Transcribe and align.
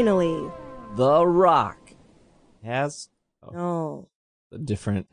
Finally. 0.00 0.50
The 0.96 1.26
Rock 1.26 1.76
has 2.64 3.10
No. 3.52 4.08
a 4.50 4.56
different, 4.56 5.08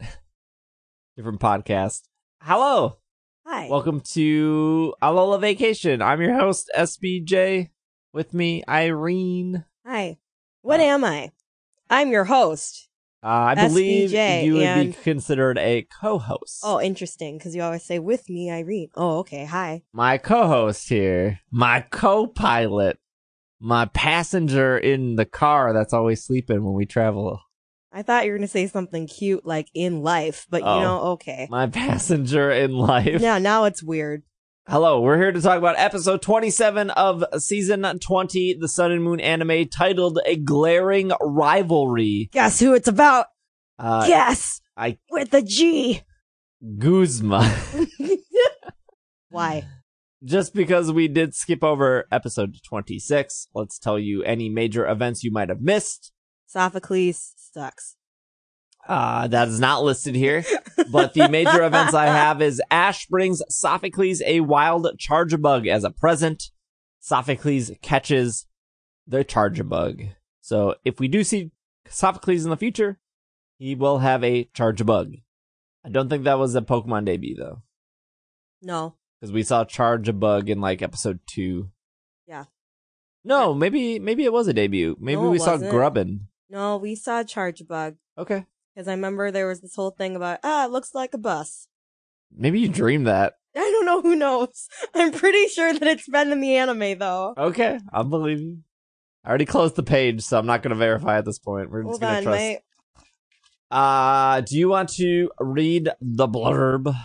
different 1.17 1.41
podcast. 1.41 2.04
Hello. 2.41 2.95
Hi. 3.45 3.68
Welcome 3.69 4.00
to 4.14 4.93
Alola 5.04 5.42
Vacation. 5.42 6.01
I'm 6.01 6.21
your 6.21 6.36
host, 6.36 6.71
SBJ. 6.73 7.69
With 8.14 8.33
me, 8.33 8.64
Irene. 8.69 9.65
Hi. 9.86 10.19
What 10.61 10.79
Uh, 10.79 10.83
am 10.83 11.04
I? 11.04 11.31
I'm 11.89 12.09
your 12.09 12.23
host. 12.23 12.87
Uh, 13.21 13.28
I 13.28 13.56
believe 13.56 14.11
SBJ, 14.11 14.45
you 14.45 14.54
would 14.54 14.86
be 14.87 14.93
considered 15.04 15.57
a 15.57 15.86
co-host. 16.00 16.61
Oh, 16.64 16.79
interesting, 16.79 17.37
because 17.37 17.54
you 17.54 17.61
always 17.61 17.83
say 17.83 18.00
with 18.00 18.29
me, 18.29 18.50
Irene. 18.50 18.87
Oh, 18.95 19.17
okay. 19.17 19.43
Hi. 19.43 19.83
My 19.92 20.17
co-host 20.17 20.87
here, 20.87 21.42
my 21.51 21.81
co-pilot, 21.81 23.00
my 23.60 23.86
passenger 23.86 24.78
in 24.78 25.16
the 25.16 25.25
car 25.25 25.74
that's 25.74 25.93
always 25.93 26.24
sleeping 26.24 26.64
when 26.64 26.74
we 26.75 26.86
travel. 26.86 27.39
I 27.92 28.04
thought 28.04 28.25
you 28.25 28.32
were 28.32 28.38
going 28.38 28.48
to 28.48 28.52
say 28.52 28.68
something 28.68 29.07
cute 29.07 29.46
like 29.46 29.68
in 29.74 30.04
life, 30.04 30.46
but 30.50 30.61
Oh. 30.64 30.75
you 30.75 30.82
know, 30.82 31.00
okay. 31.14 31.48
My 31.50 31.68
passenger 31.68 32.52
in 32.52 32.73
life. 32.78 33.20
Yeah, 33.22 33.39
now 33.39 33.64
it's 33.64 33.81
weird. 33.81 34.23
Hello, 34.67 35.00
we're 35.00 35.17
here 35.17 35.31
to 35.31 35.42
talk 35.42 35.58
about 35.58 35.80
episode 35.80 36.22
27 36.22 36.90
of 36.92 37.23
season 37.42 37.84
20, 38.00 38.58
the 38.59 38.68
Sun 38.68 38.92
and 38.92 39.02
Moon 39.04 39.22
anime 39.22 39.68
titled 39.70 40.20
A 40.26 40.36
Glaring 40.36 41.12
Rivalry. 41.22 42.30
Guess 42.34 42.59
who 42.59 42.74
it's 42.74 42.90
about? 42.90 43.28
Uh, 43.80 44.06
Guess 44.06 44.59
I 44.76 44.98
with 45.09 45.34
a 45.34 45.42
G. 45.42 46.02
Guzma. 46.78 47.50
Why? 49.30 49.64
Just 50.23 50.54
because 50.56 50.92
we 50.92 51.08
did 51.08 51.36
skip 51.36 51.64
over 51.64 52.08
episode 52.12 52.56
26, 52.68 53.50
let's 53.54 53.78
tell 53.78 54.00
you 54.00 54.24
any 54.24 54.50
major 54.50 54.88
events 54.88 55.24
you 55.24 55.32
might 55.32 55.50
have 55.50 55.62
missed. 55.62 56.12
Sophocles 56.48 57.34
sucks. 57.38 57.96
Uh, 58.88 59.28
that 59.28 59.48
is 59.50 59.59
not 59.59 59.84
listed 59.84 60.16
here, 60.16 60.44
but 60.92 61.14
the 61.14 61.28
major 61.28 61.64
events 61.64 61.94
I 61.94 62.06
have 62.06 62.42
is 62.42 62.62
Ash 62.72 63.06
brings 63.08 63.42
Sophocles 63.50 64.22
a 64.26 64.40
wild 64.40 64.88
Charjabug 64.98 65.68
as 65.68 65.84
a 65.84 65.92
present. 65.92 66.46
Sophocles 67.00 67.72
catches 67.81 68.48
the 69.06 69.26
Charjabug. 69.26 70.12
So 70.42 70.76
if 70.86 71.00
we 71.00 71.09
do 71.09 71.24
see 71.26 71.52
Sophocles 71.90 72.46
in 72.46 72.50
the 72.50 72.58
future, 72.58 72.98
he 73.58 73.76
will 73.76 74.00
have 74.00 74.24
a 74.24 74.46
Charjabug. 74.56 75.22
I 75.86 75.90
don't 75.90 76.09
think 76.09 76.24
that 76.24 76.40
was 76.40 76.56
a 76.56 76.62
Pokemon 76.62 77.06
debut 77.06 77.36
though, 77.36 77.62
No. 78.62 78.96
Because 79.20 79.32
we 79.34 79.44
saw 79.44 79.64
Charjabug 79.66 80.48
in 80.50 80.62
like 80.62 80.82
episode 80.82 81.20
two. 81.28 81.70
Yeah. 82.28 82.46
No, 83.24 83.54
maybe 83.54 84.00
maybe 84.00 84.24
it 84.26 84.32
was 84.34 84.48
a 84.48 84.54
debut. 84.54 84.96
Maybe 85.00 85.22
No, 85.22 85.28
it 85.28 85.32
we 85.32 85.40
saw 85.40 85.54
wasn't. 85.54 85.72
Grubbin. 85.72 86.28
No, 86.50 86.78
we 86.78 86.96
saw 86.96 87.24
Charjabug. 87.24 87.96
Okay. 88.18 88.46
Because 88.74 88.88
I 88.88 88.92
remember 88.92 89.32
there 89.32 89.48
was 89.48 89.62
this 89.62 89.76
whole 89.76 89.92
thing 89.92 90.16
about, 90.16 90.40
ah, 90.44 90.66
it 90.66 90.72
looks 90.72 90.94
like 90.94 91.14
a 91.14 91.18
bus. 91.18 91.68
Maybe 92.36 92.59
you 92.59 92.70
dreamed 92.70 93.08
that. 93.08 93.34
I 93.56 93.59
don't 93.59 93.86
know 93.86 94.02
who 94.02 94.16
knows. 94.16 94.68
I'm 94.94 95.12
pretty 95.12 95.48
sure 95.48 95.74
that 95.74 95.84
it's 95.88 96.08
been 96.08 96.31
in 96.31 96.42
the 96.42 96.56
anime 96.58 97.00
though. 97.00 97.34
Okay, 97.38 97.80
I'll 97.92 98.04
believe 98.04 98.40
you. 98.40 98.59
I 99.26 99.30
already 99.30 99.46
closed 99.46 99.76
the 99.76 99.84
page, 99.84 100.22
so 100.22 100.38
I'm 100.38 100.46
not 100.46 100.62
going 100.62 100.70
to 100.70 100.75
verify 100.78 101.18
at 101.18 101.25
this 101.25 101.40
point. 101.40 101.70
We're 101.70 101.81
just 101.84 101.90
Hold 101.90 102.02
going 102.02 102.14
to 102.14 102.18
on, 102.18 102.24
trust. 102.24 102.59
my 103.72 104.38
Uh, 104.38 104.41
do 104.41 104.58
you 104.58 104.70
want 104.70 104.90
to 104.94 105.30
read 105.40 105.90
the 106.00 106.28
blurb? 106.28 106.96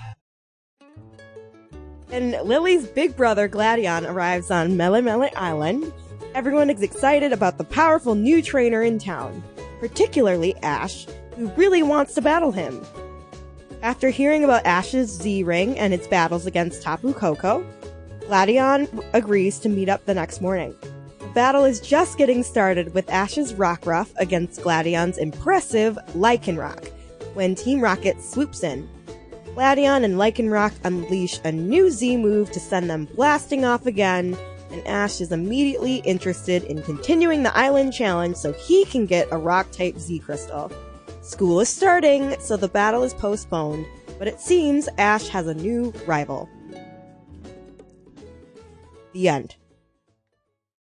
And 2.13 2.33
Lillie's 2.47 2.87
big 2.87 3.17
brother 3.17 3.49
Gladion 3.49 4.05
arrives 4.05 4.51
on 4.51 4.73
Melemele 4.73 5.31
Island. 5.35 5.91
Everyone 6.35 6.69
is 6.69 6.83
excited 6.83 7.33
about 7.33 7.57
the 7.57 7.65
powerful 7.65 8.15
new 8.15 8.43
trainer 8.43 8.83
in 8.83 8.99
town, 8.99 9.43
particularly 9.81 10.55
Ash, 10.63 11.07
who 11.37 11.49
really 11.53 11.83
wants 11.83 12.13
to 12.15 12.21
battle 12.21 12.53
him. 12.53 12.85
After 13.81 14.11
hearing 14.11 14.45
about 14.45 14.67
Ash's 14.67 15.09
Z 15.09 15.43
Ring 15.45 15.79
and 15.79 15.95
its 15.95 16.07
battles 16.07 16.45
against 16.45 16.83
Tapu 16.83 17.15
Koko, 17.15 17.65
Gladion 18.29 18.89
agrees 19.15 19.59
to 19.61 19.71
meet 19.71 19.89
up 19.89 20.05
the 20.05 20.13
next 20.13 20.43
morning. 20.43 20.77
The 21.19 21.29
battle 21.29 21.65
is 21.65 21.81
just 21.81 22.19
getting 22.19 22.43
started 22.43 22.93
with 22.93 23.09
Ash's 23.09 23.55
Rockruff 23.55 24.13
against 24.19 24.63
Gladion's 24.63 25.17
impressive 25.17 25.99
Lycanroc 26.15 26.93
when 27.33 27.55
Team 27.55 27.81
Rocket 27.81 28.21
swoops 28.23 28.63
in. 28.63 28.87
Gladion 29.55 30.05
and 30.05 30.15
Lycanroc 30.15 30.73
unleash 30.85 31.39
a 31.45 31.53
new 31.53 31.91
Z 31.91 32.17
move 32.17 32.51
to 32.53 32.61
send 32.61 32.89
them 32.89 33.05
blasting 33.15 33.65
off 33.65 33.85
again, 33.87 34.37
and 34.71 34.87
Ash 34.87 35.21
is 35.21 35.31
immediately 35.31 35.97
interested 35.99 36.65
in 36.65 36.83
continuing 36.83 37.43
the 37.43 37.55
island 37.57 37.93
challenge 37.93 38.37
so 38.37 38.53
he 38.53 38.85
can 38.87 39.05
get 39.05 39.29
a 39.31 39.37
rock 39.37 39.71
type 39.71 39.99
Z 39.99 40.21
crystal. 40.21 40.73
School 41.21 41.61
is 41.61 41.69
starting, 41.69 42.35
so 42.41 42.57
the 42.57 42.69
battle 42.69 43.03
is 43.03 43.13
postponed, 43.13 43.85
but 44.19 44.27
it 44.27 44.41
seems 44.41 44.89
Ash 44.97 45.29
has 45.29 45.47
a 45.47 45.55
new 45.55 45.93
rival. 46.07 46.49
The 49.13 49.29
end. 49.29 49.57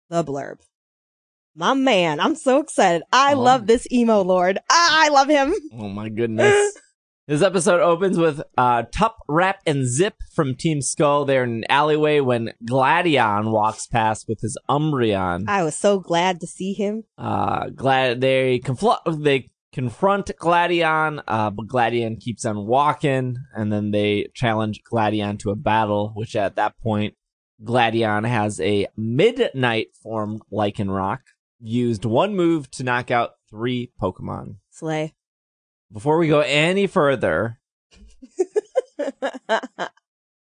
The 0.08 0.24
blurb. 0.24 0.60
My 1.54 1.74
man, 1.74 2.18
I'm 2.20 2.34
so 2.34 2.58
excited. 2.60 3.02
I 3.12 3.34
Oh. 3.34 3.40
love 3.40 3.66
this 3.66 3.86
emo 3.92 4.22
lord. 4.22 4.58
I 4.70 5.10
love 5.12 5.28
him. 5.28 5.54
Oh 5.78 5.88
my 5.90 6.08
goodness. 6.08 6.72
this 7.32 7.40
episode 7.40 7.80
opens 7.80 8.18
with 8.18 8.42
uh, 8.58 8.82
Tupp, 8.92 9.16
Rapp, 9.26 9.62
and 9.66 9.84
Zipp 9.84 10.12
from 10.34 10.54
Team 10.54 10.82
Skull. 10.82 11.24
They're 11.24 11.44
in 11.44 11.50
an 11.50 11.64
alleyway 11.70 12.20
when 12.20 12.52
Gladion 12.68 13.50
walks 13.50 13.86
past 13.86 14.26
with 14.28 14.42
his 14.42 14.58
Umbreon. 14.68 15.44
I 15.48 15.62
was 15.62 15.74
so 15.74 15.98
glad 15.98 16.40
to 16.40 16.46
see 16.46 16.74
him. 16.74 17.04
Uh, 17.16 17.70
glad 17.70 18.20
they 18.20 18.58
confl- 18.58 19.24
they 19.24 19.48
confront 19.72 20.26
Gladion, 20.38 21.22
uh, 21.26 21.48
but 21.48 21.68
Gladion 21.68 22.20
keeps 22.20 22.44
on 22.44 22.66
walking, 22.66 23.38
and 23.54 23.72
then 23.72 23.92
they 23.92 24.28
challenge 24.34 24.82
Gladion 24.92 25.38
to 25.38 25.50
a 25.50 25.56
battle, 25.56 26.12
which 26.14 26.36
at 26.36 26.56
that 26.56 26.78
point, 26.82 27.14
Gladion 27.64 28.28
has 28.28 28.60
a 28.60 28.88
midnight 28.94 29.96
form 30.02 30.42
Lycanroc, 30.52 31.20
used 31.60 32.04
one 32.04 32.36
move 32.36 32.70
to 32.72 32.84
knock 32.84 33.10
out 33.10 33.36
three 33.48 33.90
Pokemon. 33.98 34.56
Slay. 34.68 35.14
Before 35.92 36.18
we 36.18 36.28
go 36.28 36.40
any 36.40 36.86
further, 36.86 37.58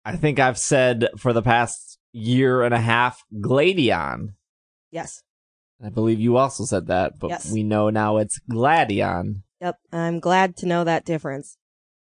I 0.04 0.16
think 0.16 0.38
I've 0.38 0.58
said 0.58 1.08
for 1.18 1.32
the 1.32 1.42
past 1.42 1.98
year 2.12 2.62
and 2.62 2.74
a 2.74 2.80
half, 2.80 3.22
Gladion. 3.40 4.34
yes. 4.90 5.22
I 5.82 5.88
believe 5.88 6.20
you 6.20 6.36
also 6.36 6.64
said 6.66 6.88
that, 6.88 7.18
but 7.18 7.30
Yes. 7.30 7.50
we 7.50 7.62
know 7.62 7.88
now 7.88 8.18
it's 8.18 8.38
Gladion. 8.50 9.44
Yep. 9.62 9.78
I'm 9.92 10.20
glad 10.20 10.54
to 10.58 10.66
know 10.66 10.84
that 10.84 11.06
difference. 11.06 11.56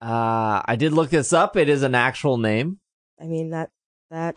Uh, 0.03 0.61
I 0.65 0.75
did 0.77 0.93
look 0.93 1.11
this 1.11 1.33
up. 1.33 1.57
It 1.57 1.69
is 1.69 1.84
an 1.84 1.95
actual 1.95 2.37
name. 2.37 2.81
I 3.21 3.27
mean 3.27 3.51
that 3.51 3.71
that 4.11 4.34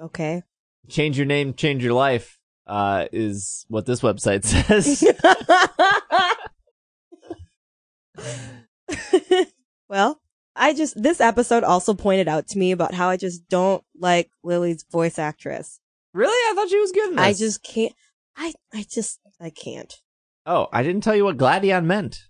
okay. 0.00 0.42
Change 0.88 1.16
your 1.16 1.26
name, 1.26 1.54
change 1.54 1.84
your 1.84 1.92
life. 1.92 2.36
Uh, 2.66 3.06
is 3.12 3.64
what 3.68 3.86
this 3.86 4.00
website 4.00 4.44
says. 4.46 5.04
well, 9.88 10.20
I 10.56 10.74
just 10.74 11.00
this 11.00 11.20
episode 11.20 11.64
also 11.64 11.94
pointed 11.94 12.28
out 12.28 12.48
to 12.48 12.58
me 12.58 12.72
about 12.72 12.94
how 12.94 13.08
I 13.08 13.16
just 13.16 13.48
don't 13.48 13.82
like 13.98 14.30
Lillie's 14.42 14.84
voice 14.90 15.18
actress. 15.18 15.80
really? 16.12 16.30
I 16.30 16.54
thought 16.54 16.68
she 16.68 16.78
was 16.78 16.92
good. 16.92 17.10
In 17.10 17.16
this. 17.16 17.24
I 17.24 17.32
just 17.32 17.62
can't. 17.62 17.92
I 18.36 18.52
I 18.72 18.84
just 18.88 19.20
I 19.40 19.50
can't. 19.50 19.92
Oh, 20.46 20.68
I 20.72 20.82
didn't 20.82 21.02
tell 21.02 21.16
you 21.16 21.24
what 21.24 21.38
Gladion 21.38 21.86
meant. 21.86 22.24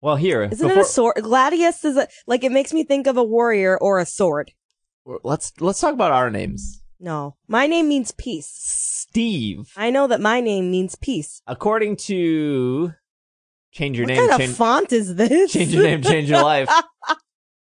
Well, 0.00 0.16
here. 0.16 0.44
Isn't 0.44 0.70
it 0.70 0.78
a 0.78 0.84
sword? 0.84 1.16
Gladius 1.16 1.84
is 1.84 1.96
a 1.96 2.08
like 2.26 2.44
it 2.44 2.52
makes 2.52 2.72
me 2.72 2.84
think 2.84 3.06
of 3.06 3.16
a 3.16 3.24
warrior 3.24 3.76
or 3.76 3.98
a 3.98 4.06
sword. 4.06 4.52
Let's 5.24 5.52
let's 5.60 5.80
talk 5.80 5.94
about 5.94 6.12
our 6.12 6.30
names. 6.30 6.82
No, 6.98 7.36
my 7.46 7.66
name 7.66 7.88
means 7.88 8.12
peace. 8.12 8.50
Steve. 8.54 9.72
I 9.76 9.90
know 9.90 10.06
that 10.06 10.20
my 10.20 10.40
name 10.40 10.70
means 10.70 10.94
peace. 10.94 11.42
According 11.46 11.96
to 11.96 12.92
change 13.76 13.98
your 13.98 14.06
what 14.06 14.14
name, 14.14 14.22
What 14.22 14.30
kind 14.30 14.40
change, 14.40 14.50
of 14.50 14.56
font 14.56 14.92
is 14.92 15.14
this? 15.14 15.52
change 15.52 15.72
your 15.74 15.82
name, 15.84 16.02
change 16.02 16.28
your 16.30 16.42
life. 16.42 16.68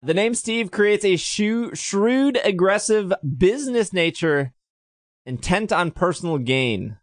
The 0.01 0.15
name 0.15 0.35
Steve 0.37 0.71
creates 0.71 1.05
a 1.05 1.17
shu- 1.17 1.75
shrewd, 1.75 2.39
aggressive 2.45 3.13
business 3.37 3.93
nature, 3.93 4.53
intent 5.27 5.73
on 5.73 5.91
personal 5.91 6.39
gain. 6.39 6.99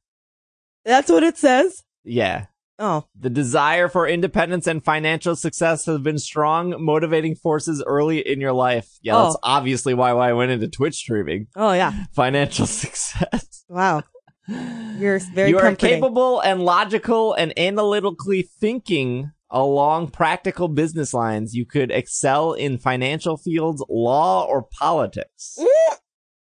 That's 0.85 1.11
what 1.11 1.21
it 1.21 1.37
says. 1.37 1.83
Yeah. 2.05 2.45
Oh, 2.79 3.03
The 3.19 3.29
desire 3.29 3.89
for 3.89 4.07
independence 4.07 4.65
and 4.65 4.81
financial 4.83 5.35
success 5.35 5.85
have 5.87 6.03
been 6.03 6.17
strong 6.19 6.73
motivating 6.79 7.35
forces 7.35 7.83
early 7.85 8.19
in 8.25 8.39
your 8.39 8.53
life. 8.53 8.87
Yeah, 9.01 9.15
that's 9.23 9.35
Oh. 9.35 9.39
obviously 9.43 9.93
why, 9.93 10.13
why 10.13 10.29
I 10.29 10.33
went 10.33 10.51
into 10.51 10.69
Twitch 10.69 10.95
streaming. 10.95 11.47
oh 11.57 11.73
yeah. 11.73 12.05
Financial 12.13 12.65
success. 12.83 13.65
Wow. 13.67 14.03
You're 14.47 15.19
very 15.19 15.49
you 15.49 15.59
are 15.59 15.75
capable 15.75 16.39
and 16.41 16.63
logical 16.63 17.33
and 17.33 17.57
analytically 17.57 18.43
thinking 18.43 19.31
along 19.49 20.09
practical 20.09 20.67
business 20.67 21.13
lines. 21.13 21.53
You 21.55 21.65
could 21.65 21.91
excel 21.91 22.53
in 22.53 22.77
financial 22.77 23.37
fields, 23.37 23.83
law, 23.89 24.45
or 24.45 24.63
politics. 24.79 25.57
Mm, 25.59 25.95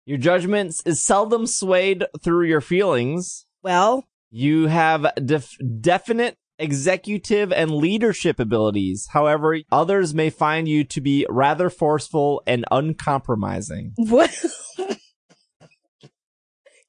Your 0.05 0.17
judgments 0.17 0.81
is 0.85 1.03
seldom 1.03 1.45
swayed 1.47 2.05
through 2.23 2.45
your 2.47 2.61
feelings. 2.61 3.45
Well, 3.63 4.05
You 4.29 4.67
have 4.67 5.07
def- 5.23 5.57
definite 5.79 6.37
executive 6.57 7.51
and 7.51 7.71
leadership 7.71 8.39
abilities. 8.39 9.07
However, 9.11 9.57
others 9.71 10.13
may 10.13 10.29
find 10.29 10.67
you 10.67 10.83
to 10.85 11.01
be 11.01 11.25
rather 11.29 11.69
forceful 11.69 12.41
and 12.47 12.65
uncompromising. 12.71 13.93
what? 13.97 14.31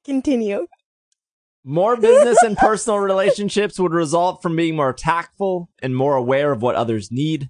Continue. 0.04 0.66
More 1.64 1.96
business 1.96 2.42
and 2.42 2.56
personal 2.56 2.98
relationships 2.98 3.78
would 3.78 3.92
result 3.92 4.42
from 4.42 4.56
being 4.56 4.74
more 4.74 4.92
tactful 4.92 5.70
and 5.80 5.94
more 5.94 6.16
aware 6.16 6.50
of 6.50 6.60
what 6.60 6.74
others 6.74 7.10
need. 7.12 7.42
If 7.44 7.48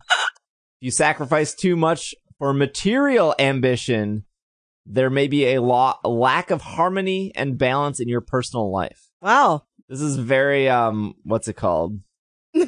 you 0.80 0.90
sacrifice 0.90 1.54
too 1.54 1.76
much 1.76 2.14
for 2.38 2.52
material 2.52 3.34
ambition, 3.38 4.24
there 4.84 5.08
may 5.08 5.28
be 5.28 5.46
a, 5.54 5.62
lo- 5.62 5.94
a 6.04 6.08
lack 6.08 6.50
of 6.50 6.60
harmony 6.60 7.32
and 7.34 7.56
balance 7.56 8.00
in 8.00 8.08
your 8.08 8.20
personal 8.20 8.70
life. 8.70 9.08
Wow. 9.22 9.62
This 9.88 10.00
is 10.00 10.16
very 10.16 10.68
um 10.68 11.14
what's 11.22 11.48
it 11.48 11.56
called? 11.56 12.00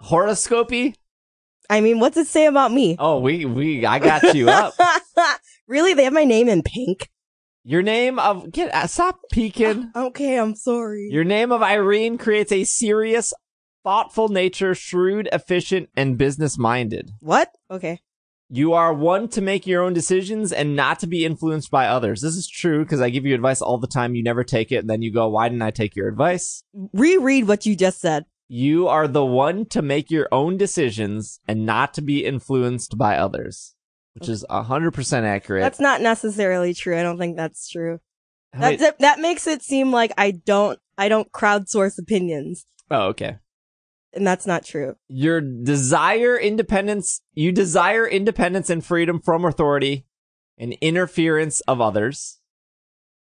Horoscopy? 0.00 0.94
I 1.70 1.80
mean, 1.80 1.98
what's 1.98 2.16
it 2.16 2.26
say 2.26 2.46
about 2.46 2.72
me? 2.72 2.96
Oh, 2.98 3.20
we 3.20 3.44
we 3.44 3.86
I 3.86 3.98
got 3.98 4.34
you 4.34 4.48
up. 4.50 4.74
really? 5.68 5.94
They 5.94 6.04
have 6.04 6.12
my 6.12 6.24
name 6.24 6.48
in 6.48 6.62
pink? 6.62 7.08
Your 7.64 7.82
name 7.82 8.18
of 8.18 8.52
get 8.52 8.74
uh, 8.74 8.86
stop 8.86 9.20
peeking. 9.32 9.90
Okay, 9.96 10.38
I'm 10.38 10.54
sorry. 10.54 11.08
Your 11.10 11.24
name 11.24 11.50
of 11.50 11.62
Irene 11.62 12.18
creates 12.18 12.52
a 12.52 12.64
serious, 12.64 13.32
thoughtful 13.82 14.28
nature, 14.28 14.74
shrewd, 14.74 15.28
efficient, 15.32 15.88
and 15.96 16.18
business 16.18 16.58
minded. 16.58 17.10
what? 17.20 17.50
Okay. 17.70 18.00
You 18.50 18.74
are 18.74 18.92
one 18.92 19.28
to 19.28 19.40
make 19.40 19.66
your 19.66 19.82
own 19.82 19.94
decisions 19.94 20.52
and 20.52 20.76
not 20.76 21.00
to 21.00 21.06
be 21.06 21.24
influenced 21.24 21.70
by 21.70 21.86
others. 21.88 22.20
This 22.20 22.36
is 22.36 22.46
true 22.46 22.84
because 22.84 23.00
I 23.00 23.08
give 23.08 23.24
you 23.24 23.34
advice 23.34 23.62
all 23.62 23.78
the 23.78 23.86
time. 23.86 24.14
You 24.14 24.22
never 24.22 24.44
take 24.44 24.70
it, 24.70 24.76
and 24.80 24.90
then 24.90 25.00
you 25.00 25.10
go, 25.10 25.28
"Why 25.30 25.48
didn't 25.48 25.62
I 25.62 25.70
take 25.70 25.96
your 25.96 26.08
advice?" 26.08 26.62
Reread 26.92 27.48
what 27.48 27.64
you 27.64 27.74
just 27.74 28.00
said. 28.00 28.26
You 28.46 28.86
are 28.86 29.08
the 29.08 29.24
one 29.24 29.64
to 29.70 29.80
make 29.80 30.10
your 30.10 30.28
own 30.30 30.58
decisions 30.58 31.40
and 31.48 31.64
not 31.64 31.94
to 31.94 32.02
be 32.02 32.26
influenced 32.26 32.98
by 32.98 33.16
others, 33.16 33.74
which 34.14 34.28
is 34.28 34.44
a 34.48 34.62
100% 34.64 35.22
accurate. 35.24 35.62
That's 35.62 35.80
not 35.80 36.00
necessarily 36.00 36.74
true. 36.74 36.98
I 36.98 37.02
don't 37.02 37.18
think 37.18 37.36
that's 37.36 37.68
true. 37.68 37.98
Wait- 38.56 38.78
That, 38.80 38.98
that 39.00 39.18
makes 39.18 39.46
it 39.46 39.62
seem 39.62 39.92
like 39.92 40.12
I 40.16 40.30
don't 40.30 40.78
I 40.96 41.08
don't 41.08 41.32
crowdsource 41.32 41.98
opinions, 41.98 42.66
oh, 42.90 43.06
okay. 43.08 43.38
and 44.12 44.24
that's 44.24 44.46
not 44.46 44.64
true. 44.64 44.94
Your 45.08 45.40
desire 45.40 46.38
independence, 46.38 47.20
you 47.32 47.50
desire 47.50 48.06
independence 48.06 48.70
and 48.70 48.84
freedom 48.84 49.20
from 49.20 49.44
authority 49.44 50.06
and 50.56 50.74
interference 50.80 51.60
of 51.62 51.80
others. 51.80 52.38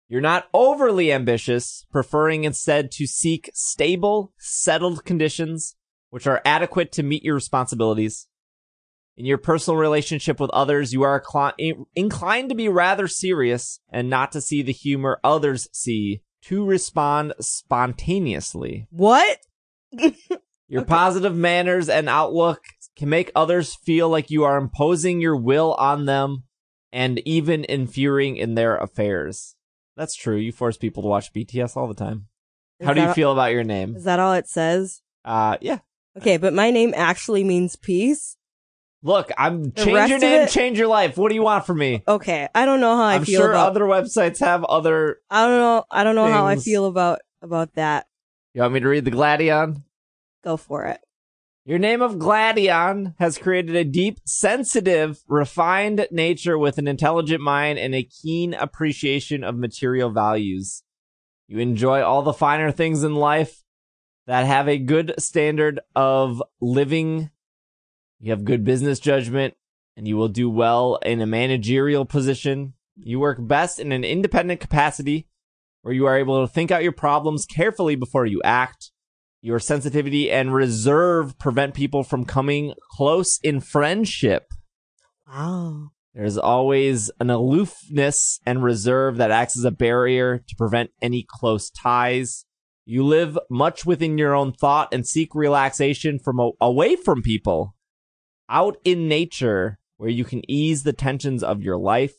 You're 0.10 0.20
not 0.20 0.50
overly 0.54 1.14
ambitious, 1.14 1.86
preferring 1.94 2.44
instead 2.44 2.92
to 2.92 3.08
seek 3.08 3.50
stable, 3.54 4.34
settled 4.38 5.06
conditions 5.06 5.78
which 6.10 6.28
are 6.28 6.42
adequate 6.44 6.92
to 6.92 7.04
meet 7.04 7.24
your 7.24 7.36
responsibilities. 7.36 8.28
In 9.18 9.26
your 9.26 9.38
personal 9.38 9.78
relationship 9.78 10.40
with 10.40 10.50
others, 10.52 10.94
you 10.94 11.04
are 11.04 11.22
incli- 11.22 11.86
inclined 11.96 12.50
to 12.50 12.56
be 12.56 12.70
rather 12.70 13.08
serious 13.08 13.80
and 13.90 14.10
not 14.10 14.32
to 14.32 14.42
see 14.42 14.62
the 14.62 14.72
humor 14.72 15.20
others 15.24 15.68
see, 15.74 16.22
to 16.44 16.66
respond 16.66 17.34
spontaneously. 17.40 18.88
What? 18.90 19.40
Your 20.68 20.86
positive 20.86 21.36
manners 21.36 21.90
and 21.90 22.08
outlook 22.08 22.62
can 22.96 23.10
make 23.10 23.30
others 23.36 23.76
feel 23.76 24.08
like 24.08 24.32
you 24.32 24.46
are 24.46 24.58
imposing 24.58 25.20
your 25.20 25.36
will 25.36 25.74
on 25.74 26.06
them 26.06 26.44
and 26.94 27.20
even 27.28 27.66
interfering 27.66 28.38
in 28.38 28.56
their 28.56 28.78
affairs. 28.78 29.56
That's 29.98 30.16
true. 30.16 30.38
You 30.38 30.54
force 30.54 30.78
people 30.78 31.04
to 31.04 31.10
watch 31.10 31.34
BTS 31.34 31.76
all 31.76 31.90
the 31.90 31.94
time. 31.94 32.28
Is 32.80 32.88
How 32.88 32.94
do 32.94 33.02
you 33.02 33.14
feel 33.14 33.34
about 33.34 33.52
your 33.52 33.66
name? 33.66 33.98
Is 33.98 34.06
that 34.06 34.22
all 34.22 34.32
it 34.32 34.48
says? 34.48 35.02
Uh, 35.26 35.58
yeah. 35.60 35.80
Okay, 36.18 36.38
but 36.38 36.54
my 36.54 36.72
name 36.72 36.94
actually 36.96 37.44
means 37.44 37.76
peace. 37.76 38.38
Look, 39.04 39.32
I'm 39.38 39.72
The 39.72 39.84
change 39.84 40.10
your 40.10 40.20
name, 40.20 40.48
change 40.48 40.78
your 40.78 40.88
life. 40.88 41.18
What 41.18 41.30
do 41.30 41.36
you 41.36 41.42
want 41.42 41.66
from 41.66 41.80
me? 41.80 42.04
Okay, 42.08 42.48
I 42.54 42.66
don't 42.66 42.80
know 42.80 42.96
how 42.96 43.04
I 43.04 43.14
feel. 43.14 43.20
I'm 43.20 43.26
feel 43.26 43.40
sure 43.42 43.52
about. 43.52 43.70
other 43.72 43.82
websites 43.86 44.40
have 44.40 44.64
other. 44.64 45.18
I 45.30 45.48
don't 45.48 45.58
know. 45.58 45.84
I 45.90 46.04
don't 46.04 46.16
know 46.16 46.28
how 46.28 46.46
I 46.46 46.58
feel 46.58 46.86
about 46.86 47.20
about 47.42 47.74
that. 47.74 48.08
You 48.54 48.62
want 48.62 48.74
me 48.74 48.80
to 48.82 48.88
read 48.88 49.06
the 49.06 49.12
Gladion? 49.12 49.84
Go 50.44 50.58
for 50.58 50.86
it. 50.86 51.00
Your 51.64 51.80
name 51.80 52.02
of 52.02 52.18
Gladion 52.18 53.14
has 53.20 53.38
created 53.38 53.76
a 53.76 53.84
deep, 53.84 54.20
sensitive, 54.26 55.22
refined 55.28 56.08
nature 56.12 56.58
with 56.58 56.78
an 56.78 56.88
intelligent 56.88 57.42
mind 57.42 57.80
and 57.80 57.94
a 57.94 58.04
keen 58.04 58.54
appreciation 58.54 59.44
of 59.44 59.56
material 59.56 60.10
values. 60.10 60.84
You 61.48 61.60
enjoy 61.60 62.02
all 62.02 62.24
the 62.24 62.34
finer 62.34 62.72
things 62.72 63.04
in 63.04 63.16
life 63.16 63.64
that 64.26 64.46
have 64.46 64.68
a 64.68 64.78
good 64.78 65.14
standard 65.20 65.80
of 65.96 66.42
living. 66.60 67.30
You 68.22 68.32
have 68.32 68.46
good 68.46 68.64
business 68.64 69.00
judgment 69.00 69.56
and 69.98 70.08
you 70.08 70.16
will 70.16 70.28
do 70.28 70.48
well 70.48 70.98
in 70.98 71.22
a 71.22 71.26
managerial 71.26 72.06
position. 72.06 72.74
You 72.96 73.20
work 73.20 73.40
best 73.42 73.80
in 73.80 73.92
an 73.92 74.04
independent 74.04 74.60
capacity 74.60 75.28
where 75.82 75.94
you 75.94 76.06
are 76.06 76.18
able 76.18 76.46
to 76.46 76.54
think 76.54 76.70
out 76.70 76.84
your 76.84 76.92
problems 76.92 77.48
carefully 77.48 77.96
before 77.96 78.28
you 78.28 78.40
act. 78.44 78.92
Your 79.42 79.58
sensitivity 79.58 80.30
and 80.30 80.54
reserve 80.54 81.40
prevent 81.40 81.74
people 81.74 82.04
from 82.04 82.26
coming 82.26 82.76
close 82.92 83.40
in 83.42 83.60
friendship. 83.60 84.54
Wow. 85.28 85.90
There's 86.14 86.38
always 86.38 87.10
an 87.20 87.32
aloofness 87.32 88.40
and 88.46 88.64
reserve 88.64 89.18
that 89.18 89.32
acts 89.32 89.58
as 89.58 89.64
a 89.64 89.72
barrier 89.72 90.44
to 90.48 90.56
prevent 90.58 90.92
any 91.02 91.26
close 91.28 91.72
ties. 91.72 92.46
You 92.86 93.04
live 93.04 93.40
much 93.50 93.84
within 93.84 94.20
your 94.20 94.36
own 94.36 94.52
thought 94.52 94.94
and 94.94 95.08
seek 95.08 95.34
relaxation 95.34 96.20
from 96.20 96.52
away 96.62 96.96
from 96.96 97.24
people. 97.24 97.74
Out 98.52 98.78
in 98.84 99.08
nature, 99.08 99.80
where 99.96 100.10
you 100.10 100.26
can 100.26 100.42
ease 100.52 100.84
the 100.84 100.94
tensions 100.94 101.42
of 101.42 101.64
your 101.64 101.78
life, 101.78 102.14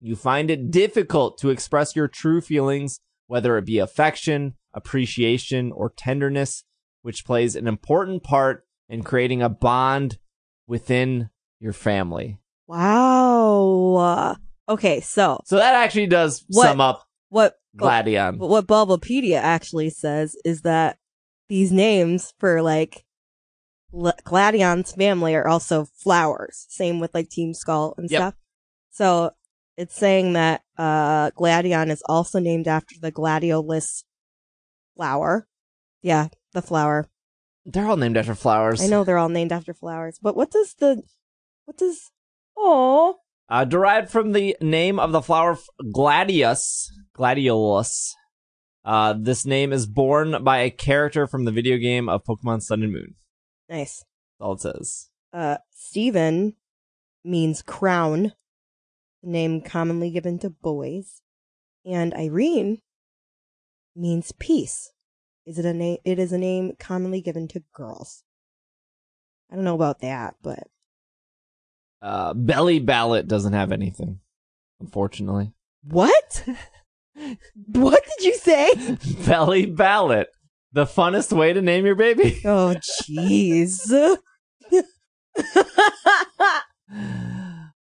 you 0.00 0.16
find 0.16 0.50
it 0.50 0.70
difficult 0.70 1.36
to 1.38 1.50
express 1.50 1.94
your 1.94 2.08
true 2.08 2.40
feelings, 2.40 3.00
whether 3.26 3.58
it 3.58 3.66
be 3.66 3.78
affection, 3.78 4.54
appreciation, 4.72 5.70
or 5.72 5.92
tenderness, 5.94 6.64
which 7.02 7.26
plays 7.26 7.54
an 7.54 7.66
important 7.68 8.22
part 8.22 8.66
in 8.88 9.02
creating 9.02 9.42
a 9.42 9.48
bond 9.48 10.18
within 10.66 11.28
your 11.60 11.74
family. 11.74 12.38
Wow. 12.66 14.36
Okay, 14.68 15.00
so 15.00 15.40
So 15.44 15.56
that 15.56 15.74
actually 15.74 16.06
does 16.06 16.44
What- 16.48 16.64
sum 16.66 16.80
up 16.80 17.04
what 17.28 17.56
oh, 17.78 17.84
Gladion. 17.84 18.38
But 18.38 18.48
what 18.48 18.66
Bulbapedia 18.66 19.38
actually 19.38 19.90
says 19.90 20.36
is 20.44 20.62
that 20.62 20.98
these 21.48 21.72
names 21.72 22.32
for 22.38 22.62
like 22.62 23.04
L- 23.94 24.12
Gladion's 24.24 24.92
family 24.92 25.34
are 25.34 25.46
also 25.46 25.86
flowers. 26.02 26.66
Same 26.68 27.00
with 27.00 27.14
like 27.14 27.28
Team 27.28 27.54
Skull 27.54 27.94
and 27.96 28.10
Yep. 28.10 28.18
stuff. 28.18 28.34
So 28.90 29.30
it's 29.76 29.94
saying 29.94 30.32
that 30.34 30.62
uh 30.78 31.30
Gladion 31.32 31.90
is 31.90 32.02
also 32.08 32.38
named 32.38 32.68
after 32.68 32.94
the 33.00 33.12
gladiolus 33.12 34.04
flower. 34.96 35.46
Yeah, 36.02 36.28
the 36.52 36.62
flower. 36.62 37.08
They're 37.64 37.86
all 37.86 37.96
named 37.96 38.16
after 38.16 38.34
flowers. 38.34 38.82
I 38.82 38.86
know 38.88 39.04
they're 39.04 39.18
all 39.18 39.28
named 39.28 39.52
after 39.52 39.72
flowers, 39.74 40.18
but 40.20 40.36
what 40.36 40.50
does 40.50 40.74
the 40.78 41.02
what 41.64 41.76
does 41.78 42.10
Oh, 42.56 43.16
Uh, 43.48 43.64
derived 43.64 44.10
from 44.10 44.32
the 44.32 44.56
name 44.60 44.98
of 44.98 45.12
the 45.12 45.20
flower 45.22 45.52
f- 45.52 45.66
Gladius, 45.92 46.88
Gladiolus. 47.16 48.10
Uh, 48.84 49.14
this 49.18 49.44
name 49.46 49.72
is 49.72 49.86
born 49.86 50.44
by 50.44 50.58
a 50.58 50.70
character 50.70 51.26
from 51.26 51.44
the 51.44 51.50
video 51.52 51.76
game 51.78 52.08
of 52.08 52.22
Pokemon 52.24 52.62
Sun 52.62 52.82
and 52.82 52.92
Moon. 52.92 53.14
Nice. 53.68 54.04
That's 54.38 54.40
all 54.40 54.52
it 54.54 54.60
says. 54.60 55.10
Uh 55.32 55.58
Stephen 55.70 56.54
means 57.24 57.62
crown, 57.62 58.32
the 59.22 59.30
name 59.30 59.60
commonly 59.60 60.10
given 60.10 60.38
to 60.40 60.50
boys. 60.50 61.20
And 61.86 62.14
Irene 62.14 62.78
means 63.96 64.32
peace. 64.38 64.92
Is 65.46 65.58
it 65.58 65.64
a 65.64 65.74
name 65.74 65.98
it 66.04 66.18
is 66.18 66.32
a 66.32 66.38
name 66.38 66.72
commonly 66.78 67.20
given 67.20 67.48
to 67.48 67.62
girls. 67.74 68.22
I 69.50 69.56
don't 69.56 69.64
know 69.64 69.74
about 69.74 70.00
that, 70.00 70.36
but 70.42 70.64
Uh, 72.02 72.34
Belly 72.34 72.80
Ballot 72.80 73.28
doesn't 73.28 73.52
have 73.52 73.72
anything, 73.72 74.20
unfortunately. 74.80 75.52
what? 75.82 76.44
what 77.66 78.02
did 78.04 78.24
you 78.26 78.34
say? 78.34 78.72
Belly 79.26 79.66
Ballot. 79.66 80.28
The 80.74 80.86
funnest 80.86 81.32
way 81.32 81.52
to 81.52 81.62
name 81.62 81.86
your 81.86 81.94
baby. 81.94 82.40
Oh 82.44 82.74
jeez. 82.82 83.90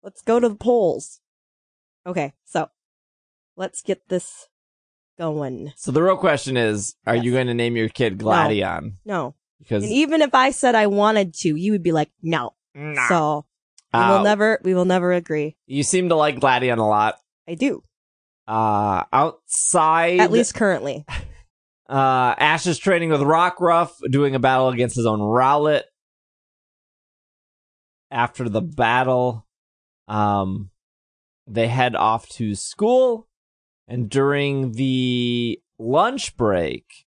Let's 0.04 0.22
go 0.22 0.40
to 0.40 0.50
the 0.50 0.56
polls. 0.56 1.20
Okay, 2.06 2.34
so 2.46 2.70
let's 3.58 3.82
get 3.82 4.08
this 4.08 4.48
going. 5.18 5.74
So 5.76 5.92
the 5.92 6.04
real 6.04 6.16
question 6.16 6.58
is, 6.58 6.96
are 7.08 7.16
you 7.16 7.32
going 7.32 7.48
to 7.48 7.56
name 7.56 7.76
your 7.76 7.90
kid 7.90 8.20
Gladion? 8.20 8.98
No. 9.04 9.34
Because 9.58 9.84
And 9.84 9.92
even 9.92 10.22
if 10.22 10.36
I 10.36 10.52
said 10.52 10.76
I 10.76 10.86
wanted 10.86 11.34
to, 11.40 11.56
you 11.56 11.72
would 11.72 11.82
be 11.82 11.92
like, 11.92 12.12
no. 12.22 12.54
So 13.08 13.46
we 13.94 14.00
uh, 14.00 14.18
will 14.18 14.24
never 14.24 14.60
we 14.64 14.76
will 14.76 14.86
never 14.86 15.12
agree. 15.12 15.58
you 15.66 15.82
seem 15.82 16.10
to 16.10 16.16
like 16.16 16.40
Gladion 16.40 16.78
a 16.78 16.86
lot. 16.86 17.16
I 17.48 17.56
do. 17.56 17.84
Uh, 18.48 19.06
outside, 19.12 20.20
At 20.20 20.32
least 20.32 20.54
currently. 20.54 21.04
uh, 21.90 22.36
Ash 22.38 22.66
is 22.66 22.80
training 22.80 23.10
with 23.10 23.22
Rockruff, 23.22 23.92
doing 24.10 24.36
a 24.36 24.40
battle 24.40 24.70
against 24.70 24.96
his 24.96 25.06
own 25.06 25.20
Rowlet. 25.20 25.84
After 28.12 28.48
the 28.48 28.62
battle, 28.62 29.46
um, 30.08 30.70
they 31.48 31.68
head 31.68 31.96
off 31.96 32.28
to 32.30 32.56
school, 32.56 33.28
and 33.88 34.10
during 34.10 34.74
the 34.74 35.60
lunch 35.78 36.38
break, 36.38 37.06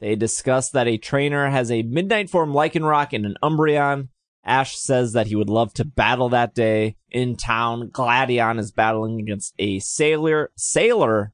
they 0.00 0.16
discuss 0.16 0.70
that 0.70 0.88
a 0.88 0.98
trainer 0.98 1.50
has 1.50 1.70
a 1.70 1.82
Midnight 1.82 2.30
Form 2.30 2.52
Lycanroc 2.52 3.12
and 3.12 3.26
an 3.26 3.36
Umbreon. 3.42 4.08
Ash 4.44 4.76
says 4.78 5.12
that 5.12 5.26
he 5.26 5.36
would 5.36 5.50
love 5.50 5.74
to 5.74 5.84
battle 5.84 6.30
that 6.30 6.54
day 6.54 6.96
in 7.10 7.36
town. 7.36 7.90
Gladion 7.90 8.58
is 8.58 8.72
battling 8.72 9.20
against 9.20 9.54
a 9.58 9.78
sailor 9.80 10.50
sailor 10.56 11.32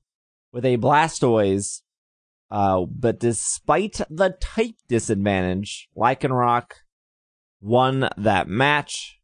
with 0.52 0.64
a 0.64 0.76
Blastoise. 0.78 1.82
Uh, 2.50 2.84
but 2.88 3.18
despite 3.18 4.00
the 4.08 4.36
type 4.40 4.76
disadvantage, 4.88 5.88
Lycanroc 5.96 6.72
won 7.60 8.08
that 8.16 8.48
match. 8.48 9.18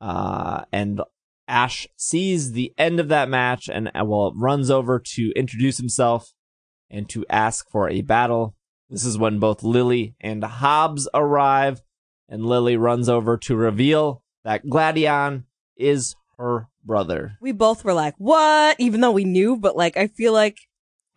Uh, 0.00 0.64
and 0.72 1.00
Ash 1.48 1.88
sees 1.96 2.52
the 2.52 2.72
end 2.78 3.00
of 3.00 3.08
that 3.08 3.28
match 3.28 3.68
and 3.68 3.88
uh, 3.88 4.04
well 4.04 4.32
runs 4.36 4.70
over 4.70 5.00
to 5.14 5.32
introduce 5.34 5.78
himself 5.78 6.32
and 6.90 7.08
to 7.08 7.24
ask 7.28 7.68
for 7.70 7.88
a 7.88 8.02
battle. 8.02 8.54
This 8.90 9.04
is 9.04 9.18
when 9.18 9.38
both 9.38 9.62
Lillie 9.62 10.14
and 10.20 10.42
Hobbes 10.42 11.08
arrive, 11.12 11.82
and 12.28 12.46
Lillie 12.46 12.76
runs 12.76 13.08
over 13.08 13.36
to 13.38 13.56
reveal 13.56 14.22
that 14.44 14.64
Gladion 14.66 15.44
is 15.76 16.14
her 16.38 16.68
brother. 16.84 17.36
We 17.40 17.52
both 17.52 17.84
were 17.84 17.92
like, 17.92 18.14
what? 18.18 18.76
Even 18.78 19.00
though 19.00 19.12
we 19.12 19.24
knew, 19.24 19.56
but 19.56 19.76
like, 19.76 19.96
I 19.96 20.06
feel 20.06 20.32
like 20.32 20.56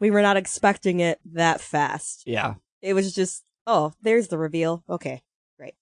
we 0.01 0.11
were 0.11 0.21
not 0.21 0.35
expecting 0.35 0.99
it 0.99 1.21
that 1.33 1.61
fast. 1.61 2.23
Yeah. 2.25 2.55
It 2.81 2.93
was 2.93 3.15
just, 3.15 3.45
oh, 3.65 3.93
there's 4.01 4.27
the 4.27 4.37
reveal. 4.37 4.83
Okay, 4.89 5.21
great. 5.57 5.75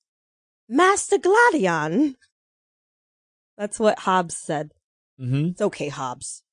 Master 0.67 1.17
Gladion. 1.17 2.15
That's 3.57 3.79
what 3.79 3.99
Hobbes 3.99 4.37
said. 4.37 4.71
Mm-hmm. 5.19 5.45
It's 5.47 5.61
okay, 5.61 5.87
Hobbes. 5.87 6.43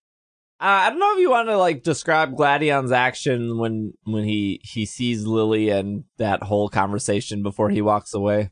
Uh, 0.58 0.86
I 0.86 0.90
don't 0.90 0.98
know 0.98 1.12
if 1.12 1.18
you 1.18 1.28
want 1.28 1.48
to 1.48 1.58
like 1.58 1.82
describe 1.82 2.34
Gladion's 2.34 2.90
action 2.90 3.58
when 3.58 3.92
when 4.04 4.24
he 4.24 4.60
he 4.64 4.86
sees 4.86 5.26
Lillie 5.26 5.68
and 5.68 6.04
that 6.16 6.44
whole 6.44 6.70
conversation 6.70 7.42
before 7.42 7.68
he 7.68 7.82
walks 7.82 8.14
away. 8.14 8.50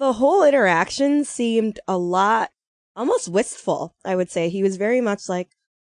The 0.00 0.14
whole 0.14 0.42
interaction 0.42 1.24
seemed 1.24 1.78
a 1.86 1.96
lot, 1.96 2.50
almost 2.96 3.28
wistful, 3.28 3.94
I 4.04 4.16
would 4.16 4.30
say. 4.30 4.48
He 4.48 4.64
was 4.64 4.76
very 4.76 5.00
much 5.00 5.28
like, 5.28 5.50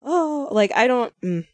oh, 0.02 0.50
like, 0.52 0.72
I 0.76 0.88
don't, 0.88 1.14
mm. 1.22 1.46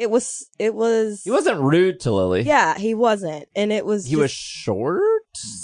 It 0.00 0.10
was, 0.10 0.48
it 0.58 0.74
was. 0.74 1.24
He 1.24 1.30
wasn't 1.30 1.60
rude 1.60 2.00
to 2.00 2.10
Lillie. 2.10 2.40
Yeah, 2.40 2.78
he 2.78 2.94
wasn't. 2.94 3.48
And 3.54 3.70
it 3.70 3.84
was. 3.84 4.06
He 4.06 4.16
was 4.16 4.30
short. 4.30 5.02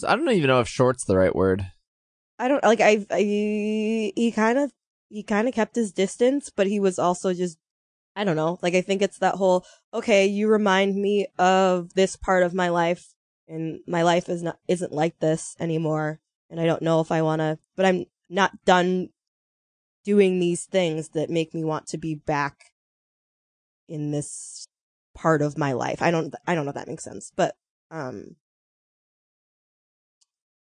I 0.07 0.15
don't 0.15 0.31
even 0.31 0.49
know 0.49 0.61
if 0.61 0.69
short's 0.69 1.07
the 1.07 1.17
right 1.17 1.35
word. 1.35 1.67
I 2.39 2.49
don't 2.49 2.63
like 2.63 2.83
I, 2.83 3.07
I 3.11 3.21
he 3.21 4.33
kind 4.37 4.59
of 4.59 4.73
he 5.09 5.23
kind 5.23 5.49
of 5.49 5.55
kept 5.55 5.75
his 5.75 5.91
distance, 5.91 6.51
but 6.55 6.67
he 6.67 6.79
was 6.81 6.99
also 6.99 7.33
just 7.33 7.57
I 8.15 8.25
don't 8.25 8.37
know. 8.37 8.59
Like 8.61 8.75
I 8.75 8.83
think 8.83 9.01
it's 9.01 9.21
that 9.21 9.37
whole 9.37 9.65
okay, 9.95 10.27
you 10.27 10.49
remind 10.49 10.97
me 10.97 11.29
of 11.39 11.95
this 11.95 12.15
part 12.15 12.43
of 12.43 12.53
my 12.53 12.69
life 12.69 13.15
and 13.49 13.81
my 13.87 14.03
life 14.03 14.29
is 14.29 14.43
not 14.43 14.59
isn't 14.69 14.93
like 14.93 15.19
this 15.19 15.57
anymore 15.59 16.21
and 16.51 16.61
I 16.61 16.67
don't 16.67 16.83
know 16.83 17.01
if 17.01 17.11
I 17.11 17.23
want 17.23 17.41
to 17.41 17.59
but 17.75 17.87
I'm 17.87 18.05
not 18.29 18.65
done 18.67 19.09
doing 20.05 20.41
these 20.41 20.67
things 20.67 21.11
that 21.11 21.31
make 21.31 21.55
me 21.55 21.65
want 21.65 21.87
to 21.87 21.99
be 21.99 22.15
back 22.15 22.73
in 23.89 24.11
this 24.11 24.67
part 25.15 25.43
of 25.43 25.57
my 25.59 25.73
life. 25.73 26.03
I 26.03 26.11
don't 26.11 26.35
I 26.47 26.55
don't 26.55 26.65
know 26.65 26.71
if 26.71 26.75
that 26.77 26.89
makes 26.89 27.05
sense, 27.05 27.33
but 27.35 27.57
um 27.91 28.37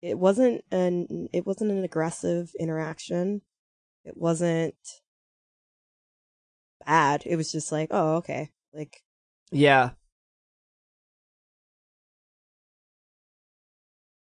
it 0.02 0.18
wasn't 0.18 0.64
an 0.72 1.28
it 1.34 1.46
wasn't 1.46 1.72
an 1.72 1.84
aggressive 1.84 2.52
interaction. 2.60 3.42
It 4.04 4.16
wasn't 4.16 4.76
bad. 6.86 7.24
It 7.26 7.36
was 7.36 7.52
just 7.52 7.72
like, 7.72 7.90
oh, 7.92 8.16
okay. 8.18 8.52
Like 8.74 9.02
Yeah. 9.52 9.92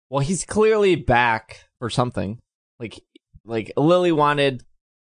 Well, 0.09 0.21
he's 0.21 0.45
clearly 0.45 0.95
back 0.95 1.69
for 1.79 1.89
something. 1.89 2.39
Like, 2.79 3.01
like 3.45 3.73
Lillie 3.77 4.13
wanted 4.13 4.63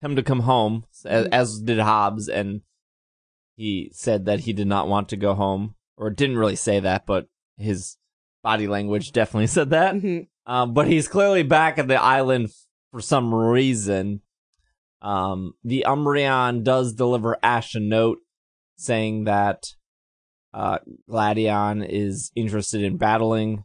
him 0.03 0.17
to 0.17 0.23
come 0.23 0.41
home, 0.41 0.85
as, 1.05 1.27
Mhm. 1.27 1.29
as 1.33 1.61
did 1.61 1.79
Hobbes, 1.79 2.29
and 2.29 2.61
he 3.61 3.91
said 3.93 4.25
that 4.25 4.41
he 4.41 4.55
did 4.55 4.67
not 4.67 4.89
want 4.89 5.11
to 5.11 5.19
go 5.19 5.35
home, 5.35 5.75
or 5.99 6.09
didn't 6.09 6.39
really 6.39 6.57
say 6.57 6.81
that, 6.81 7.05
but 7.05 7.29
his 7.59 7.99
body 8.43 8.67
language 8.67 9.13
definitely 9.13 9.47
said 9.59 9.69
that. 9.69 9.95
mhm. 9.95 10.29
Um, 10.47 10.73
but 10.73 10.89
he's 10.89 11.07
clearly 11.07 11.43
back 11.43 11.79
at 11.79 11.87
the 11.87 12.01
island 12.01 12.49
for 12.91 13.03
some 13.03 13.35
reason. 13.35 14.23
Um, 15.03 15.53
the 15.63 15.85
Umbreon 15.87 16.65
does 16.65 16.95
deliver 16.95 17.37
Ash 17.43 17.75
a 17.75 17.81
note 17.81 18.21
saying 18.77 19.25
that 19.25 19.75
uh, 20.55 20.79
Gladion 21.09 21.87
is 21.87 22.33
interested 22.35 22.83
in 22.83 22.97
battling. 22.97 23.65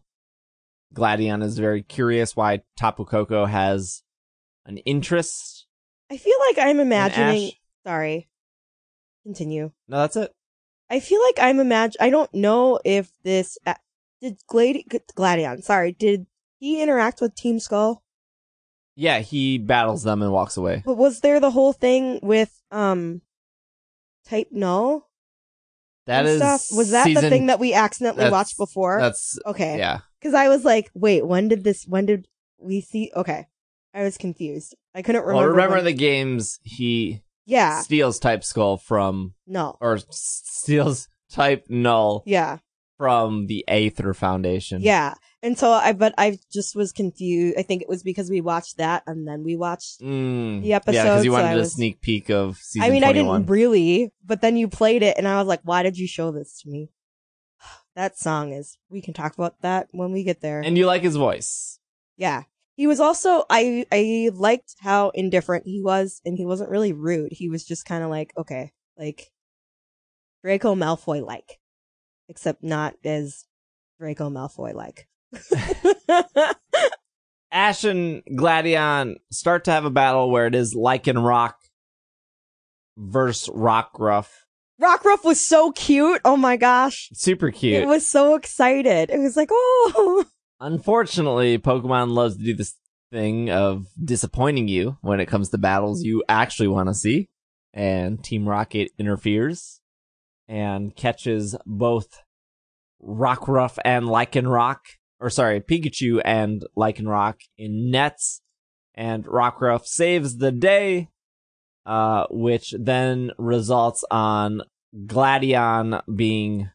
Gladion 0.93 1.41
is 1.41 1.57
very 1.57 1.83
curious 1.83 2.35
why 2.35 2.63
Tapu 2.77 3.05
Koko 3.05 3.45
has 3.45 4.03
an 4.65 4.77
interest. 4.79 5.67
I 6.11 6.17
feel 6.17 6.37
like 6.49 6.57
I'm 6.59 6.81
in 6.81 6.87
imagining 6.87 7.47
Ash. 7.47 7.53
sorry. 7.87 8.29
Continue. 9.25 9.71
No, 9.87 9.97
that's 9.97 10.15
it. 10.15 10.31
I 10.89 10.99
feel 10.99 11.21
like 11.23 11.39
I'm 11.39 11.59
imagine 11.59 11.97
I 11.99 12.09
don't 12.11 12.31
know 12.33 12.79
if 12.85 13.11
this 13.23 13.57
did 14.21 14.37
Gladi- 14.49 14.85
Gladion, 15.15 15.63
sorry, 15.63 15.91
did 15.91 16.27
he 16.59 16.81
interact 16.81 17.21
with 17.21 17.35
Team 17.35 17.59
Skull? 17.59 18.03
Yeah, 18.95 19.19
he 19.19 19.57
battles 19.57 20.03
them 20.03 20.21
and 20.21 20.31
walks 20.31 20.57
away. 20.57 20.83
But 20.85 20.95
was 20.97 21.19
there 21.21 21.39
the 21.39 21.51
whole 21.51 21.73
thing 21.73 22.19
with 22.21 22.61
um 22.71 23.21
Type 24.27 24.49
Null? 24.51 25.09
That 26.05 26.25
is 26.27 26.37
stuff? 26.37 26.77
Was 26.77 26.91
that 26.91 27.05
the 27.13 27.29
thing 27.29 27.47
that 27.47 27.59
we 27.59 27.73
accidentally 27.73 28.29
watched 28.29 28.57
before? 28.57 28.99
That's 29.01 29.39
okay. 29.45 29.77
yeah. 29.79 30.01
Because 30.21 30.35
I 30.35 30.49
was 30.49 30.63
like, 30.63 30.91
wait, 30.93 31.25
when 31.25 31.47
did 31.47 31.63
this, 31.63 31.85
when 31.87 32.05
did 32.05 32.27
we 32.59 32.81
see? 32.81 33.11
Okay. 33.15 33.47
I 33.93 34.03
was 34.03 34.17
confused. 34.17 34.75
I 34.93 35.01
couldn't 35.01 35.21
remember. 35.21 35.39
Well, 35.47 35.49
remember 35.49 35.75
when- 35.77 35.85
the 35.85 35.93
games 35.93 36.59
he 36.63 37.21
Yeah. 37.45 37.81
steals 37.81 38.19
type 38.19 38.43
skull 38.43 38.77
from 38.77 39.33
No. 39.47 39.77
or 39.81 39.99
steals 40.09 41.07
type 41.31 41.65
null 41.69 42.23
Yeah. 42.25 42.57
from 42.97 43.47
the 43.47 43.63
Aether 43.67 44.13
Foundation. 44.13 44.81
Yeah. 44.81 45.15
And 45.43 45.57
so 45.57 45.69
I, 45.71 45.93
but 45.93 46.15
I 46.17 46.39
just 46.51 46.75
was 46.75 46.91
confused. 46.91 47.55
I 47.57 47.61
think 47.61 47.81
it 47.83 47.89
was 47.89 48.01
because 48.01 48.29
we 48.31 48.41
watched 48.41 48.77
that 48.77 49.03
and 49.05 49.27
then 49.27 49.43
we 49.43 49.55
watched. 49.55 50.01
Mm. 50.01 50.63
The 50.63 50.73
episode. 50.73 50.95
Yeah, 50.95 51.03
because 51.03 51.25
you 51.25 51.31
so 51.31 51.33
wanted 51.35 51.47
I 51.49 51.53
a 51.53 51.57
was- 51.57 51.73
sneak 51.73 52.01
peek 52.01 52.29
of 52.29 52.57
season 52.57 52.87
I 52.87 52.91
mean, 52.91 53.03
21. 53.03 53.35
I 53.35 53.37
didn't 53.39 53.49
really, 53.51 54.11
but 54.25 54.41
then 54.41 54.57
you 54.57 54.67
played 54.67 55.03
it 55.03 55.17
and 55.17 55.27
I 55.27 55.37
was 55.37 55.47
like, 55.47 55.61
why 55.63 55.83
did 55.83 55.97
you 55.97 56.07
show 56.07 56.31
this 56.31 56.61
to 56.61 56.69
me? 56.69 56.89
That 57.95 58.17
song 58.19 58.51
is, 58.51 58.77
we 58.89 59.01
can 59.01 59.13
talk 59.13 59.35
about 59.35 59.61
that 59.61 59.87
when 59.91 60.11
we 60.11 60.23
get 60.23 60.41
there. 60.41 60.59
and 60.61 60.77
you 60.77 60.85
like 60.85 61.01
his 61.03 61.15
voice. 61.15 61.79
Yeah. 62.17 62.43
He 62.75 62.87
was 62.87 62.99
also 62.99 63.45
I 63.49 63.85
I 63.91 64.29
liked 64.33 64.75
how 64.79 65.09
indifferent 65.09 65.65
he 65.65 65.81
was 65.81 66.21
and 66.25 66.37
he 66.37 66.45
wasn't 66.45 66.69
really 66.69 66.93
rude. 66.93 67.31
He 67.31 67.49
was 67.49 67.65
just 67.65 67.85
kind 67.85 68.03
of 68.03 68.09
like, 68.09 68.33
okay, 68.37 68.71
like 68.97 69.31
Draco 70.43 70.75
Malfoy 70.75 71.25
like. 71.25 71.59
Except 72.27 72.63
not 72.63 72.95
as 73.03 73.45
Draco 73.99 74.29
Malfoy 74.29 74.73
like. 74.73 75.07
Ash 77.51 77.83
and 77.83 78.23
Gladion 78.35 79.17
start 79.31 79.65
to 79.65 79.71
have 79.71 79.85
a 79.85 79.89
battle 79.89 80.29
where 80.29 80.47
it 80.47 80.55
is 80.55 80.75
Lycanroc 80.75 81.53
versus 82.97 83.47
Rockruff. 83.53 84.27
Rockruff 84.81 85.23
was 85.23 85.39
so 85.45 85.71
cute. 85.71 86.19
Oh 86.25 86.35
my 86.35 86.57
gosh. 86.57 87.09
Super 87.13 87.51
cute. 87.51 87.83
It 87.83 87.87
was 87.87 88.05
so 88.05 88.35
excited. 88.35 89.09
It 89.09 89.19
was 89.19 89.37
like, 89.37 89.49
oh 89.51 90.25
Unfortunately, 90.59 91.57
Pokemon 91.57 92.11
loves 92.11 92.37
to 92.37 92.43
do 92.43 92.55
this 92.55 92.75
thing 93.11 93.49
of 93.49 93.85
disappointing 94.03 94.67
you 94.67 94.97
when 95.01 95.19
it 95.19 95.27
comes 95.27 95.49
to 95.49 95.57
battles 95.57 96.03
you 96.03 96.23
actually 96.27 96.67
want 96.67 96.89
to 96.89 96.93
see. 96.93 97.29
And 97.73 98.23
Team 98.23 98.47
Rocket 98.47 98.91
interferes 98.97 99.81
and 100.47 100.95
catches 100.95 101.55
both 101.65 102.07
Rockruff 103.03 103.77
and 103.83 104.05
Lycanroc, 104.05 104.77
or 105.19 105.29
sorry, 105.29 105.59
Pikachu 105.59 106.21
and 106.23 106.63
Lycanroc 106.77 107.35
in 107.57 107.91
nets. 107.91 108.41
And 108.93 109.25
Rockruff 109.25 109.85
saves 109.85 110.37
the 110.37 110.53
day, 110.53 111.09
uh, 111.85 112.27
which 112.29 112.73
then 112.79 113.31
results 113.37 114.05
on 114.09 114.61
Gladion 115.05 116.01
being 116.15 116.69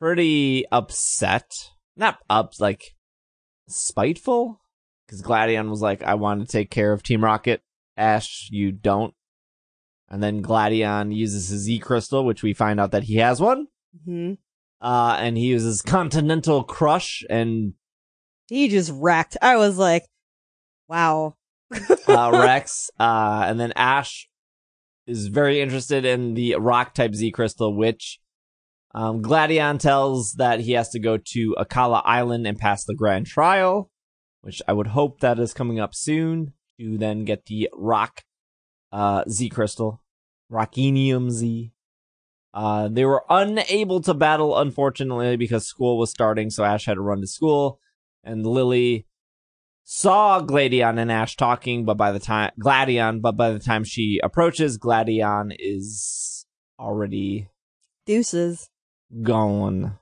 pretty 0.00 0.64
upset. 0.72 1.52
Not 1.96 2.18
up, 2.28 2.54
like 2.58 2.94
spiteful, 3.68 4.60
because 5.06 5.22
Gladion 5.22 5.70
was 5.70 5.80
like, 5.80 6.02
"I 6.02 6.14
want 6.14 6.40
to 6.40 6.46
take 6.46 6.70
care 6.70 6.92
of 6.92 7.02
Team 7.02 7.22
Rocket," 7.24 7.62
Ash, 7.96 8.48
you 8.50 8.72
don't. 8.72 9.14
And 10.08 10.22
then 10.22 10.42
Gladion 10.42 11.14
uses 11.14 11.48
his 11.48 11.62
Z 11.62 11.78
crystal, 11.80 12.24
which 12.24 12.42
we 12.42 12.52
find 12.52 12.78
out 12.80 12.90
that 12.92 13.04
he 13.04 13.16
has 13.16 13.40
one. 13.40 13.68
hmm 14.04 14.34
Uh, 14.80 15.16
and 15.18 15.36
he 15.38 15.46
uses 15.46 15.80
Continental 15.82 16.62
Crush 16.62 17.24
and 17.30 17.74
He 18.48 18.68
just 18.68 18.92
wrecked. 18.94 19.36
I 19.40 19.56
was 19.56 19.78
like, 19.78 20.04
wow. 20.88 21.36
uh, 22.06 22.30
Rex. 22.34 22.90
Uh, 23.00 23.44
and 23.46 23.58
then 23.58 23.72
Ash 23.76 24.28
is 25.06 25.28
very 25.28 25.60
interested 25.60 26.04
in 26.04 26.34
the 26.34 26.56
rock 26.56 26.94
type 26.94 27.14
Z 27.14 27.30
crystal, 27.30 27.74
which 27.74 28.20
um, 28.94 29.22
Gladion 29.22 29.78
tells 29.78 30.34
that 30.34 30.60
he 30.60 30.72
has 30.72 30.90
to 30.90 31.00
go 31.00 31.18
to 31.18 31.56
Akala 31.58 32.02
Island 32.04 32.46
and 32.46 32.58
pass 32.58 32.84
the 32.84 32.94
grand 32.94 33.26
trial, 33.26 33.90
which 34.42 34.62
I 34.68 34.72
would 34.72 34.88
hope 34.88 35.20
that 35.20 35.38
is 35.38 35.52
coming 35.52 35.80
up 35.80 35.94
soon 35.94 36.52
to 36.78 36.96
then 36.96 37.24
get 37.24 37.46
the 37.46 37.68
rock 37.72 38.22
uh, 38.92 39.24
Z 39.28 39.48
crystal, 39.48 40.00
Rockinium 40.50 41.30
Z. 41.30 41.72
Uh, 42.52 42.86
they 42.88 43.04
were 43.04 43.24
unable 43.28 44.00
to 44.02 44.14
battle, 44.14 44.56
unfortunately, 44.56 45.36
because 45.36 45.66
school 45.66 45.98
was 45.98 46.10
starting, 46.10 46.50
so 46.50 46.62
Ash 46.62 46.86
had 46.86 46.94
to 46.94 47.00
run 47.00 47.20
to 47.20 47.26
school. 47.26 47.80
And 48.22 48.46
Lillie 48.46 49.08
saw 49.82 50.40
Gladion 50.40 50.98
and 50.98 51.10
Ash 51.10 51.34
talking, 51.34 51.84
but 51.84 51.96
by 51.96 52.12
the 52.12 52.20
time 52.20 52.52
Gladion, 52.60 53.20
but 53.20 53.36
by 53.36 53.50
the 53.50 53.58
time 53.58 53.82
she 53.82 54.20
approaches, 54.22 54.78
Gladion 54.78 55.52
is 55.58 56.46
already 56.78 57.48
Deuces. 58.06 58.68
Gone. 59.22 59.98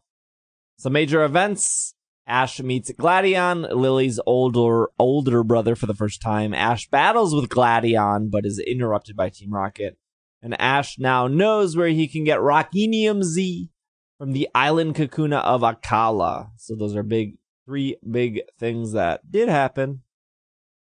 So 0.79 0.91
major 0.91 1.25
events. 1.25 1.95
Ash 2.27 2.61
meets 2.61 2.91
Gladion, 2.93 3.63
Lillie's 3.63 4.21
older 4.27 4.89
older 4.99 5.43
brother 5.43 5.75
for 5.75 5.87
the 5.87 5.95
first 5.95 6.23
time. 6.23 6.55
Ash 6.55 6.89
battles 6.89 7.35
with 7.35 7.49
Gladion, 7.49 8.31
but 8.31 8.47
is 8.47 8.61
interrupted 8.61 9.17
by 9.17 9.29
Team 9.29 9.53
Rocket. 9.53 9.99
And 10.41 10.61
Ash 10.61 10.99
now 10.99 11.27
knows 11.27 11.77
where 11.77 11.89
he 11.89 12.07
can 12.07 12.25
get 12.25 12.39
Rockinium 12.39 13.23
Z 13.23 13.71
from 14.19 14.33
the 14.33 14.49
island 14.55 14.95
Kahuna 14.95 15.39
of 15.39 15.63
Akala. 15.63 16.51
So 16.57 16.77
those 16.77 16.95
are 16.95 17.03
big 17.03 17.39
three 17.67 17.97
big 18.09 18.43
things 18.59 18.93
that 18.93 19.31
did 19.31 19.49
happen. 19.49 20.03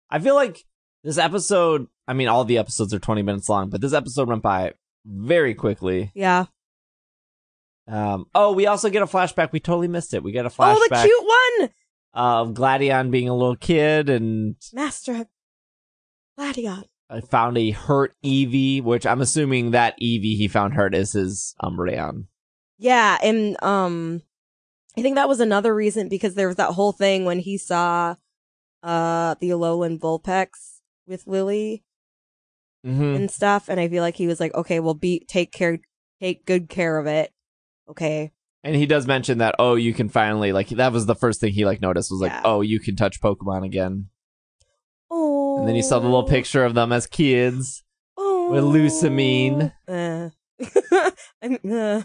I 0.10 0.20
feel 0.20 0.36
like 0.36 0.66
this 1.04 1.18
episode, 1.18 1.88
I 2.08 2.14
mean 2.14 2.28
all 2.28 2.44
the 2.44 2.58
episodes 2.58 2.94
are 2.94 3.00
20 3.00 3.22
minutes 3.22 3.50
long, 3.50 3.70
but 3.70 3.82
this 3.82 3.94
episode 3.94 4.28
went 4.28 4.42
by 4.42 4.74
very 5.06 5.54
quickly. 5.54 6.12
Yeah. 6.16 6.46
Um, 7.90 8.26
oh, 8.36 8.54
we 8.54 8.68
also 8.68 8.90
get 8.90 9.02
a 9.02 9.08
flashback. 9.08 9.52
We 9.52 9.60
totally 9.60 9.88
missed 9.88 10.14
it. 10.14 10.22
We 10.24 10.32
get 10.32 10.46
a 10.46 10.50
flashback 10.50 10.76
Oh, 10.76 10.88
the 10.90 11.02
cute 11.02 11.24
one! 11.60 11.70
of 12.14 12.54
Gladion 12.54 13.10
being 13.12 13.28
a 13.30 13.36
little 13.36 13.56
kid, 13.56 14.10
and 14.10 14.56
Master 14.74 15.26
Gladion. 16.38 16.84
I 17.10 17.22
found 17.22 17.58
a 17.58 17.72
hurt 17.72 18.16
Eevee, 18.24 18.84
which 18.84 19.06
I'm 19.06 19.22
assuming 19.22 19.72
that 19.72 19.96
Eevee 20.00 20.38
he 20.38 20.48
found 20.48 20.76
hurt 20.76 20.94
is 20.94 21.14
his 21.14 21.56
Umbreon. 21.62 22.26
Yeah, 22.78 23.18
and 23.24 23.62
um 23.64 24.22
I 24.98 25.02
think 25.02 25.16
that 25.16 25.28
was 25.30 25.40
another 25.40 25.74
reason 25.74 26.10
because 26.10 26.36
there 26.36 26.48
was 26.48 26.58
that 26.58 26.72
whole 26.74 26.92
thing 26.92 27.26
when 27.26 27.40
he 27.40 27.58
saw 27.58 28.16
uh 28.84 29.36
the 29.40 29.50
Alolan 29.50 30.00
Vulpix 30.00 30.50
with 31.08 31.26
Lillie 31.28 31.84
Mm-hmm. 32.86 33.04
and 33.16 33.30
stuff, 33.32 33.68
and 33.68 33.78
I 33.78 33.90
feel 33.90 34.02
like 34.02 34.16
he 34.16 34.26
was 34.28 34.40
like, 34.40 34.54
Okay, 34.56 34.80
well 34.80 34.94
be 34.94 35.26
take 35.28 35.52
care 35.52 35.80
take 36.22 36.46
good 36.46 36.70
care 36.70 36.98
of 36.98 37.08
it. 37.08 37.34
Okay. 37.90 38.32
And 38.64 38.76
he 38.76 38.86
does 38.86 39.08
mention 39.08 39.38
that, 39.38 39.56
oh, 39.58 39.76
you 39.76 39.94
can 39.94 40.10
finally, 40.10 40.52
like, 40.52 40.68
that 40.70 40.92
was 40.92 41.06
the 41.06 41.16
first 41.16 41.40
thing 41.40 41.54
he, 41.54 41.66
like, 41.66 41.82
noticed 41.82 42.12
was 42.12 42.20
like, 42.22 42.32
Yeah. 42.32 42.42
oh, 42.44 42.62
you 42.62 42.80
can 42.80 42.96
touch 42.96 43.22
Pokemon 43.22 43.66
again. 43.66 44.10
Oh 45.10 45.60
And 45.60 45.68
then 45.68 45.76
he 45.76 45.82
saw 45.82 46.00
the 46.00 46.06
little 46.06 46.28
picture 46.28 46.66
of 46.66 46.74
them 46.74 46.92
as 46.92 47.08
kids. 47.08 47.84
oh. 48.18 48.52
with 48.52 48.64
Lusamine. 48.64 49.72
Uh. 49.88 50.30
I'm, 51.42 51.58
uh, 51.72 52.02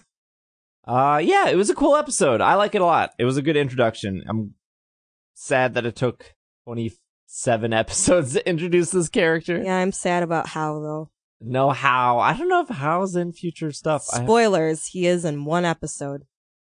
Uh, 0.87 1.19
yeah, 1.19 1.49
it 1.49 1.57
was 1.57 1.71
a 1.71 1.75
cool 1.75 1.97
episode. 1.97 2.41
I 2.41 2.55
like 2.55 2.75
it 2.75 2.81
a 2.81 2.85
lot. 2.87 3.11
It 3.19 3.25
was 3.25 3.37
a 3.37 3.43
good 3.43 3.57
introduction. 3.57 4.23
I'm 4.29 4.55
sad 5.35 5.75
that 5.75 5.87
it 5.87 5.97
took 5.97 6.35
27 6.67 7.73
episodes 7.73 8.35
to 8.35 8.49
introduce 8.49 8.91
this 8.91 9.09
character. 9.09 9.61
yeah, 9.63 9.77
I'm 9.79 9.93
sad 9.93 10.23
about 10.23 10.47
Hau 10.49 10.79
though. 10.81 11.11
No 11.47 11.71
Hau. 11.71 12.19
I 12.19 12.37
don't 12.37 12.49
know 12.49 12.63
if 12.63 12.69
Hau's 12.69 13.15
in 13.17 13.33
future 13.33 13.71
stuff. 13.73 14.03
Spoilers, 14.05 14.87
he 14.87 15.07
is 15.07 15.25
in 15.25 15.45
one 15.45 15.65
episode. 15.65 16.23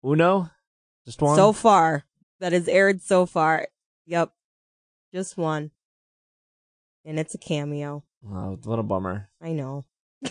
Uno? 0.04 0.50
Just 1.04 1.20
one? 1.20 1.36
So 1.36 1.52
far. 1.52 2.04
That 2.40 2.52
has 2.52 2.68
aired 2.68 3.02
so 3.02 3.26
far. 3.26 3.68
Yep. 4.06 4.30
Just 5.14 5.36
one. 5.36 5.70
And 7.04 7.18
it's 7.18 7.34
a 7.34 7.38
cameo. 7.38 8.04
Oh, 8.26 8.58
what 8.64 8.78
a 8.78 8.82
bummer. 8.82 9.28
I 9.40 9.52
know. 9.52 9.84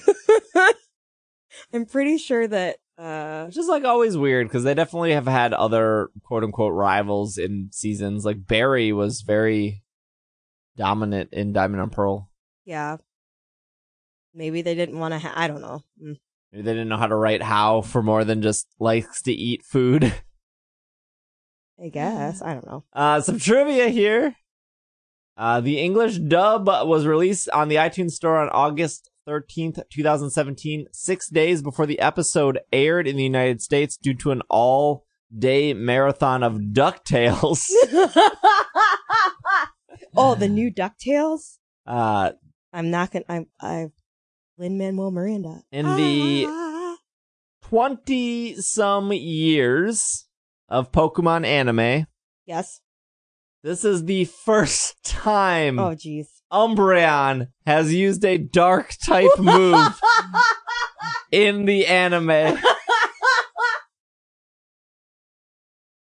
I'm 1.74 1.86
pretty 1.86 2.18
sure 2.18 2.48
that 2.48 2.78
uh 2.98 3.48
just 3.50 3.70
like 3.70 3.84
always 3.84 4.18
weird 4.18 4.48
because 4.48 4.64
they 4.64 4.74
definitely 4.74 5.12
have 5.14 5.28
had 5.28 5.54
other 5.54 6.10
quote 6.24 6.44
unquote 6.44 6.74
rivals 6.74 7.38
in 7.38 7.70
seasons. 7.72 8.26
Like 8.26 8.46
Barry 8.48 8.92
was 8.94 9.22
very 9.22 9.84
dominant 10.78 11.30
in 11.34 11.54
Diamond 11.54 11.82
and 11.84 11.92
Pearl. 11.92 12.30
yeah. 12.66 12.98
Maybe 14.34 14.62
they 14.62 14.76
didn't 14.76 15.00
want 15.00 15.14
to 15.14 15.20
ha- 15.20 15.34
I 15.36 15.48
don't 15.48 15.62
know. 15.62 15.82
Mm. 16.02 16.18
Maybe 16.52 16.64
they 16.64 16.74
didn't 16.74 16.90
know 16.90 16.98
how 16.98 17.08
to 17.08 17.16
write 17.16 17.42
Hau 17.42 17.82
for 17.82 18.02
more 18.02 18.24
than 18.24 18.42
just 18.42 18.68
likes 18.80 19.22
to 19.24 19.32
eat 19.32 19.64
food. 19.64 20.14
I 21.84 21.90
guess. 21.90 22.42
I 22.42 22.54
don't 22.54 22.68
know. 22.68 22.84
Uh, 22.94 23.22
some 23.22 23.40
trivia 23.40 23.88
here. 23.90 24.36
Uh, 25.36 25.62
the 25.62 25.80
English 25.80 26.18
dub 26.20 26.68
was 26.68 27.08
released 27.08 27.50
on 27.50 27.68
the 27.70 27.78
iTunes 27.78 28.12
Store 28.12 28.38
on 28.38 28.50
August 28.50 29.10
13th, 29.28 29.82
2017, 29.90 30.88
six 30.92 31.30
days 31.30 31.62
before 31.62 31.86
the 31.86 32.00
episode 32.00 32.60
aired 32.72 33.08
in 33.08 33.16
the 33.16 33.24
United 33.24 33.62
States 33.62 33.98
due 33.98 34.14
to 34.14 34.32
an 34.32 34.42
all 34.50 35.06
day 35.36 35.74
marathon 35.74 36.44
of 36.44 36.58
DuckTales. 36.58 37.66
oh, 40.16 40.36
the 40.36 40.50
new 40.50 40.72
DuckTales? 40.72 41.58
uh, 41.88 42.32
I'm 42.74 42.92
not 42.92 43.12
gonna 43.12 43.26
I 43.28 43.46
I 43.60 43.88
Lin 44.62 44.78
Manuel 44.78 45.10
Miranda. 45.10 45.64
In 45.72 45.96
the- 45.96 46.46
Ah. 46.48 46.98
20 47.64 48.54
some 48.62 49.12
years 49.12 50.28
of 50.70 50.92
Pokemon 50.92 51.48
anime, 51.48 52.06
Yes. 52.46 52.80
this 53.64 53.84
is 53.84 54.06
the 54.06 54.26
first 54.26 55.02
time 55.04 55.80
Oh 55.80 55.96
jeez. 55.96 56.28
Umbreon 56.54 57.48
has 57.66 57.92
used 57.92 58.24
a 58.24 58.38
dark 58.38 58.94
type 59.04 59.32
move 59.40 60.00
in 61.32 61.66
the 61.66 61.88
anime. 61.88 62.60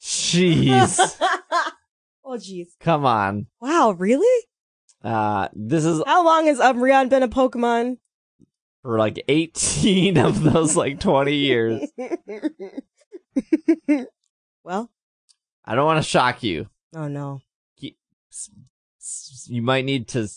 Jeez. 0.00 0.98
oh 2.24 2.36
jeez. 2.36 2.68
Come 2.80 3.04
on. 3.04 3.46
Wow, 3.60 3.92
really? 3.92 4.46
Uh, 5.04 5.48
this 5.52 5.84
is 5.84 6.02
How 6.04 6.24
long 6.24 6.46
has 6.46 6.58
Umbreon 6.58 7.08
been 7.10 7.22
a 7.22 7.28
Pokemon? 7.28 7.98
For 8.82 8.98
like 8.98 9.22
18 9.28 10.16
of 10.18 10.42
those 10.42 10.76
like 10.76 11.00
20 11.00 11.34
years. 11.34 11.82
well, 14.64 14.90
I 15.64 15.74
don't 15.74 15.86
want 15.86 16.02
to 16.02 16.08
shock 16.08 16.42
you. 16.42 16.68
oh 16.94 17.08
no. 17.08 17.40
You 19.46 19.62
might 19.62 19.84
need 19.84 20.06
to 20.08 20.20
Okay. 20.20 20.28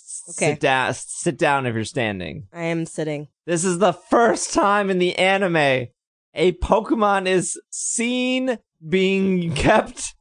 sit 0.53 0.59
down, 0.61 0.93
sit 0.95 1.37
down 1.37 1.65
if 1.67 1.75
you're 1.75 1.83
standing. 1.83 2.47
I 2.53 2.63
am 2.63 2.85
sitting. 2.87 3.27
This 3.45 3.63
is 3.65 3.77
the 3.77 3.93
first 3.93 4.53
time 4.53 4.89
in 4.89 4.97
the 4.99 5.15
anime 5.17 5.87
a 6.33 6.53
Pokemon 6.53 7.27
is 7.27 7.59
seen 7.69 8.57
being 8.87 9.53
kept 9.53 10.15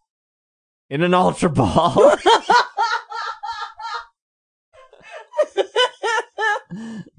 in 0.90 1.02
an 1.02 1.14
Ultra 1.14 1.48
Ball. 1.50 2.16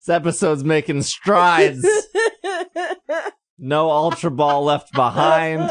this 0.00 0.08
episode's 0.14 0.64
making 0.64 1.02
strides. 1.02 1.86
No 3.62 3.90
Ultra 3.90 4.30
Ball 4.30 4.64
left 4.64 4.90
behind. 4.94 5.70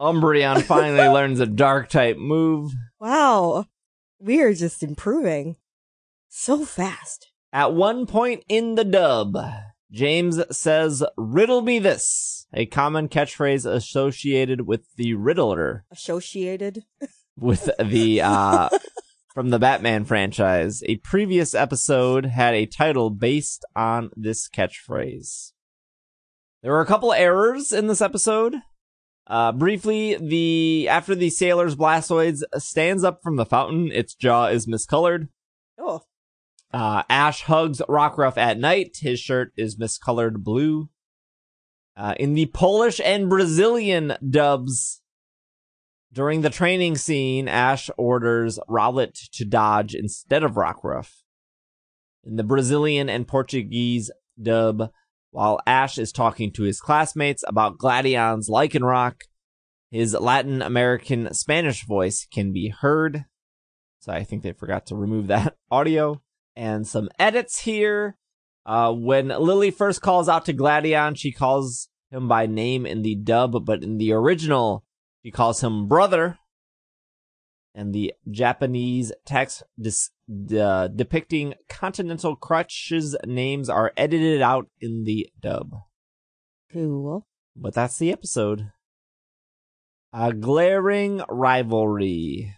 Umbreon 0.00 0.62
finally 0.62 1.06
learns 1.14 1.38
a 1.38 1.46
Dark 1.46 1.88
type 1.88 2.16
move. 2.16 2.72
wow. 2.98 3.66
We 4.18 4.42
are 4.42 4.52
just 4.52 4.82
improving 4.82 5.54
so 6.28 6.64
fast. 6.64 7.30
At 7.52 7.72
one 7.74 8.06
point 8.06 8.42
in 8.48 8.74
the 8.74 8.82
dub, 8.84 9.36
James 9.92 10.42
says, 10.50 11.04
Riddle 11.16 11.62
me 11.62 11.78
this, 11.78 12.46
a 12.52 12.66
common 12.66 13.08
catchphrase 13.08 13.70
associated 13.70 14.62
with 14.66 14.82
the 14.96 15.14
Riddler, 15.14 15.84
Associated. 15.92 16.84
with 17.38 17.70
the, 17.80 18.20
uh, 18.20 18.68
from 19.40 19.48
the 19.48 19.58
Batman 19.58 20.04
franchise. 20.04 20.82
A 20.84 20.96
previous 20.96 21.54
episode 21.54 22.26
had 22.26 22.52
a 22.52 22.66
title 22.66 23.08
based 23.08 23.64
on 23.74 24.10
this 24.14 24.46
catchphrase. 24.50 25.52
There 26.62 26.72
were 26.72 26.82
a 26.82 26.86
couple 26.86 27.14
errors 27.14 27.72
in 27.72 27.86
this 27.86 28.02
episode. 28.02 28.56
Uh, 29.26 29.52
briefly, 29.52 30.16
the, 30.16 30.90
after 30.90 31.14
the 31.14 31.30
sailor's 31.30 31.74
Blastoise 31.74 32.42
stands 32.58 33.02
up 33.02 33.22
from 33.22 33.36
the 33.36 33.46
fountain, 33.46 33.90
its 33.90 34.14
jaw 34.14 34.48
is 34.48 34.66
miscolored. 34.66 35.28
Uh, 36.70 37.04
Ash 37.08 37.40
hugs 37.40 37.80
Rockruff 37.88 38.36
at 38.36 38.58
night. 38.58 38.98
His 39.00 39.20
shirt 39.20 39.54
is 39.56 39.78
miscolored 39.78 40.42
blue. 40.44 40.90
Uh, 41.96 42.12
in 42.18 42.34
the 42.34 42.44
Polish 42.44 43.00
and 43.02 43.30
Brazilian 43.30 44.18
dubs, 44.28 44.99
during 46.12 46.40
the 46.40 46.50
training 46.50 46.96
scene, 46.96 47.48
Ash 47.48 47.88
orders 47.96 48.58
Rowlet 48.68 49.14
to 49.32 49.44
dodge 49.44 49.94
instead 49.94 50.42
of 50.42 50.54
Rockruff. 50.54 51.22
In 52.24 52.36
the 52.36 52.44
Brazilian 52.44 53.08
and 53.08 53.26
Portuguese 53.26 54.10
dub, 54.40 54.90
while 55.30 55.60
Ash 55.66 55.98
is 55.98 56.12
talking 56.12 56.50
to 56.52 56.64
his 56.64 56.80
classmates 56.80 57.44
about 57.46 57.78
Gladion's 57.78 58.48
Lycanroc, 58.48 59.22
his 59.90 60.14
Latin 60.14 60.62
American 60.62 61.32
Spanish 61.32 61.86
voice 61.86 62.26
can 62.32 62.52
be 62.52 62.68
heard. 62.68 63.24
So 64.00 64.12
I 64.12 64.24
think 64.24 64.42
they 64.42 64.52
forgot 64.52 64.86
to 64.86 64.96
remove 64.96 65.28
that 65.28 65.56
audio. 65.70 66.20
And 66.56 66.86
some 66.86 67.08
edits 67.18 67.60
here. 67.60 68.16
Uh, 68.66 68.92
when 68.92 69.28
Lillie 69.28 69.70
first 69.70 70.02
calls 70.02 70.28
out 70.28 70.44
to 70.44 70.52
Gladion, 70.52 71.14
she 71.14 71.32
calls 71.32 71.88
him 72.10 72.28
by 72.28 72.46
name 72.46 72.84
in 72.84 73.02
the 73.02 73.14
dub, 73.14 73.64
but 73.64 73.82
in 73.82 73.96
the 73.96 74.12
original, 74.12 74.84
she 75.24 75.30
calls 75.30 75.62
him 75.62 75.88
brother. 75.88 76.38
And 77.72 77.94
the 77.94 78.14
Japanese 78.28 79.12
text 79.24 79.62
dis- 79.80 80.10
uh, 80.58 80.88
depicting 80.88 81.54
Continental 81.68 82.34
Crush's 82.34 83.16
names 83.24 83.68
are 83.68 83.92
edited 83.96 84.42
out 84.42 84.68
in 84.80 85.04
the 85.04 85.28
dub. 85.40 85.70
Cool. 86.72 87.26
But 87.54 87.74
that's 87.74 87.98
the 87.98 88.10
episode. 88.10 88.72
A 90.12 90.32
glaring 90.32 91.22
rivalry. 91.28 92.56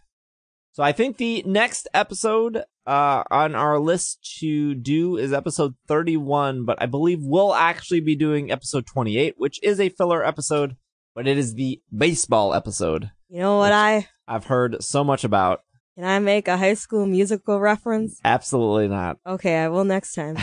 So 0.73 0.83
I 0.83 0.93
think 0.93 1.19
the 1.19 1.43
next 1.47 1.87
episode 1.93 2.65
uh, 2.87 3.23
on 3.31 3.55
our 3.55 3.79
list 3.79 4.39
to 4.41 4.75
do 4.75 5.19
is 5.19 5.33
episode 5.33 5.75
31, 5.87 6.65
but 6.65 6.81
I 6.81 6.87
believe 6.87 7.19
we'll 7.21 7.55
actually 7.55 8.01
be 8.01 8.17
doing 8.17 8.51
episode 8.51 8.87
28, 8.87 9.35
which 9.37 9.63
is 9.63 9.79
a 9.79 9.91
filler 9.91 10.25
episode, 10.25 10.77
but 11.15 11.27
it 11.29 11.39
is 11.39 11.55
the 11.55 11.81
baseball 11.97 12.55
episode. 12.55 13.11
You 13.29 13.41
know 13.41 13.59
what 13.59 13.73
I 13.73 14.09
I've 14.29 14.47
heard 14.47 14.83
so 14.83 15.03
much 15.05 15.25
about. 15.25 15.61
can 15.95 16.05
I 16.05 16.19
make 16.19 16.49
a 16.49 16.57
high 16.57 16.75
school 16.75 17.07
musical 17.07 17.61
reference? 17.61 18.21
Absolutely 18.25 18.89
not. 18.89 19.19
Okay, 19.27 19.57
I 19.59 19.69
will 19.69 19.85
next 19.85 20.15
time. 20.15 20.37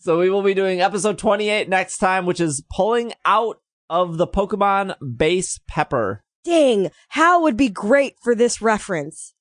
So 0.00 0.18
we 0.18 0.30
will 0.30 0.42
be 0.42 0.54
doing 0.54 0.80
episode 0.80 1.18
28 1.18 1.68
next 1.68 1.98
time, 1.98 2.24
which 2.24 2.40
is 2.40 2.62
pulling 2.74 3.12
out 3.24 3.60
of 3.90 4.16
the 4.16 4.26
Pokemon 4.28 4.94
base 5.16 5.58
pepper. 5.68 6.22
Dang, 6.44 6.90
how 7.08 7.42
would 7.42 7.56
be 7.56 7.68
great 7.68 8.14
for 8.22 8.34
this 8.34 8.62
reference. 8.62 9.34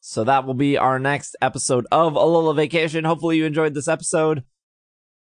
So 0.00 0.24
that 0.24 0.44
will 0.44 0.54
be 0.54 0.76
our 0.76 0.98
next 0.98 1.36
episode 1.40 1.86
of 1.92 2.14
Alola 2.14 2.56
Vacation. 2.56 3.04
Hopefully 3.04 3.36
you 3.36 3.44
enjoyed 3.44 3.74
this 3.74 3.86
episode. 3.86 4.42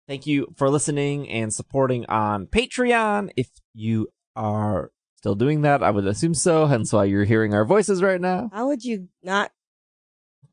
Thank 0.07 0.27
you 0.27 0.55
for 0.57 0.71
listening 0.71 1.29
and 1.29 1.53
supporting 1.53 2.07
on 2.07 2.47
Patreon. 2.47 3.31
If 3.37 3.49
you 3.75 4.09
are 4.39 4.91
still 5.17 5.35
doing 5.35 5.63
that, 5.63 5.83
I 5.83 5.91
would 5.91 6.07
assume 6.07 6.33
so, 6.35 6.67
hence 6.67 6.93
why 6.93 7.05
you're 7.05 7.25
hearing 7.25 7.53
our 7.53 7.65
voices 7.65 8.03
right 8.03 8.21
now. 8.21 8.51
How 8.53 8.69
would 8.69 8.85
you 8.85 9.09
not 9.23 9.51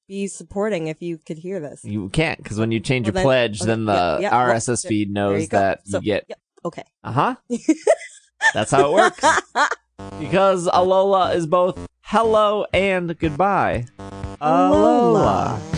be 0.07 0.27
supporting 0.27 0.87
if 0.87 1.01
you 1.01 1.17
could 1.19 1.37
hear 1.37 1.59
this? 1.59 1.81
You 1.83 2.09
can't, 2.09 2.37
because 2.41 2.59
when 2.59 2.71
you 2.71 2.79
change 2.79 3.05
Well, 3.05 3.13
your 3.13 3.13
then- 3.13 3.23
pledge, 3.23 3.61
okay, 3.61 3.67
then 3.67 3.85
the 3.85 4.17
yeah, 4.21 4.31
yeah, 4.31 4.31
RSS 4.53 4.81
there- 4.83 4.89
feed 4.89 5.11
knows 5.11 5.43
you 5.43 5.47
that 5.49 5.87
So- 5.87 5.99
you 5.99 6.03
get, 6.05 6.25
yep, 6.27 6.39
okay. 6.65 6.83
uh 7.03 7.11
huh. 7.11 7.35
That's 8.53 8.71
how 8.71 8.89
it 8.91 8.93
works. 8.93 9.19
because 10.19 10.67
Alola 10.67 11.35
is 11.35 11.47
both 11.47 11.87
hello 12.01 12.65
and 12.73 13.17
goodbye. 13.17 13.85
Alola. 14.41 15.59
Alola. 15.59 15.74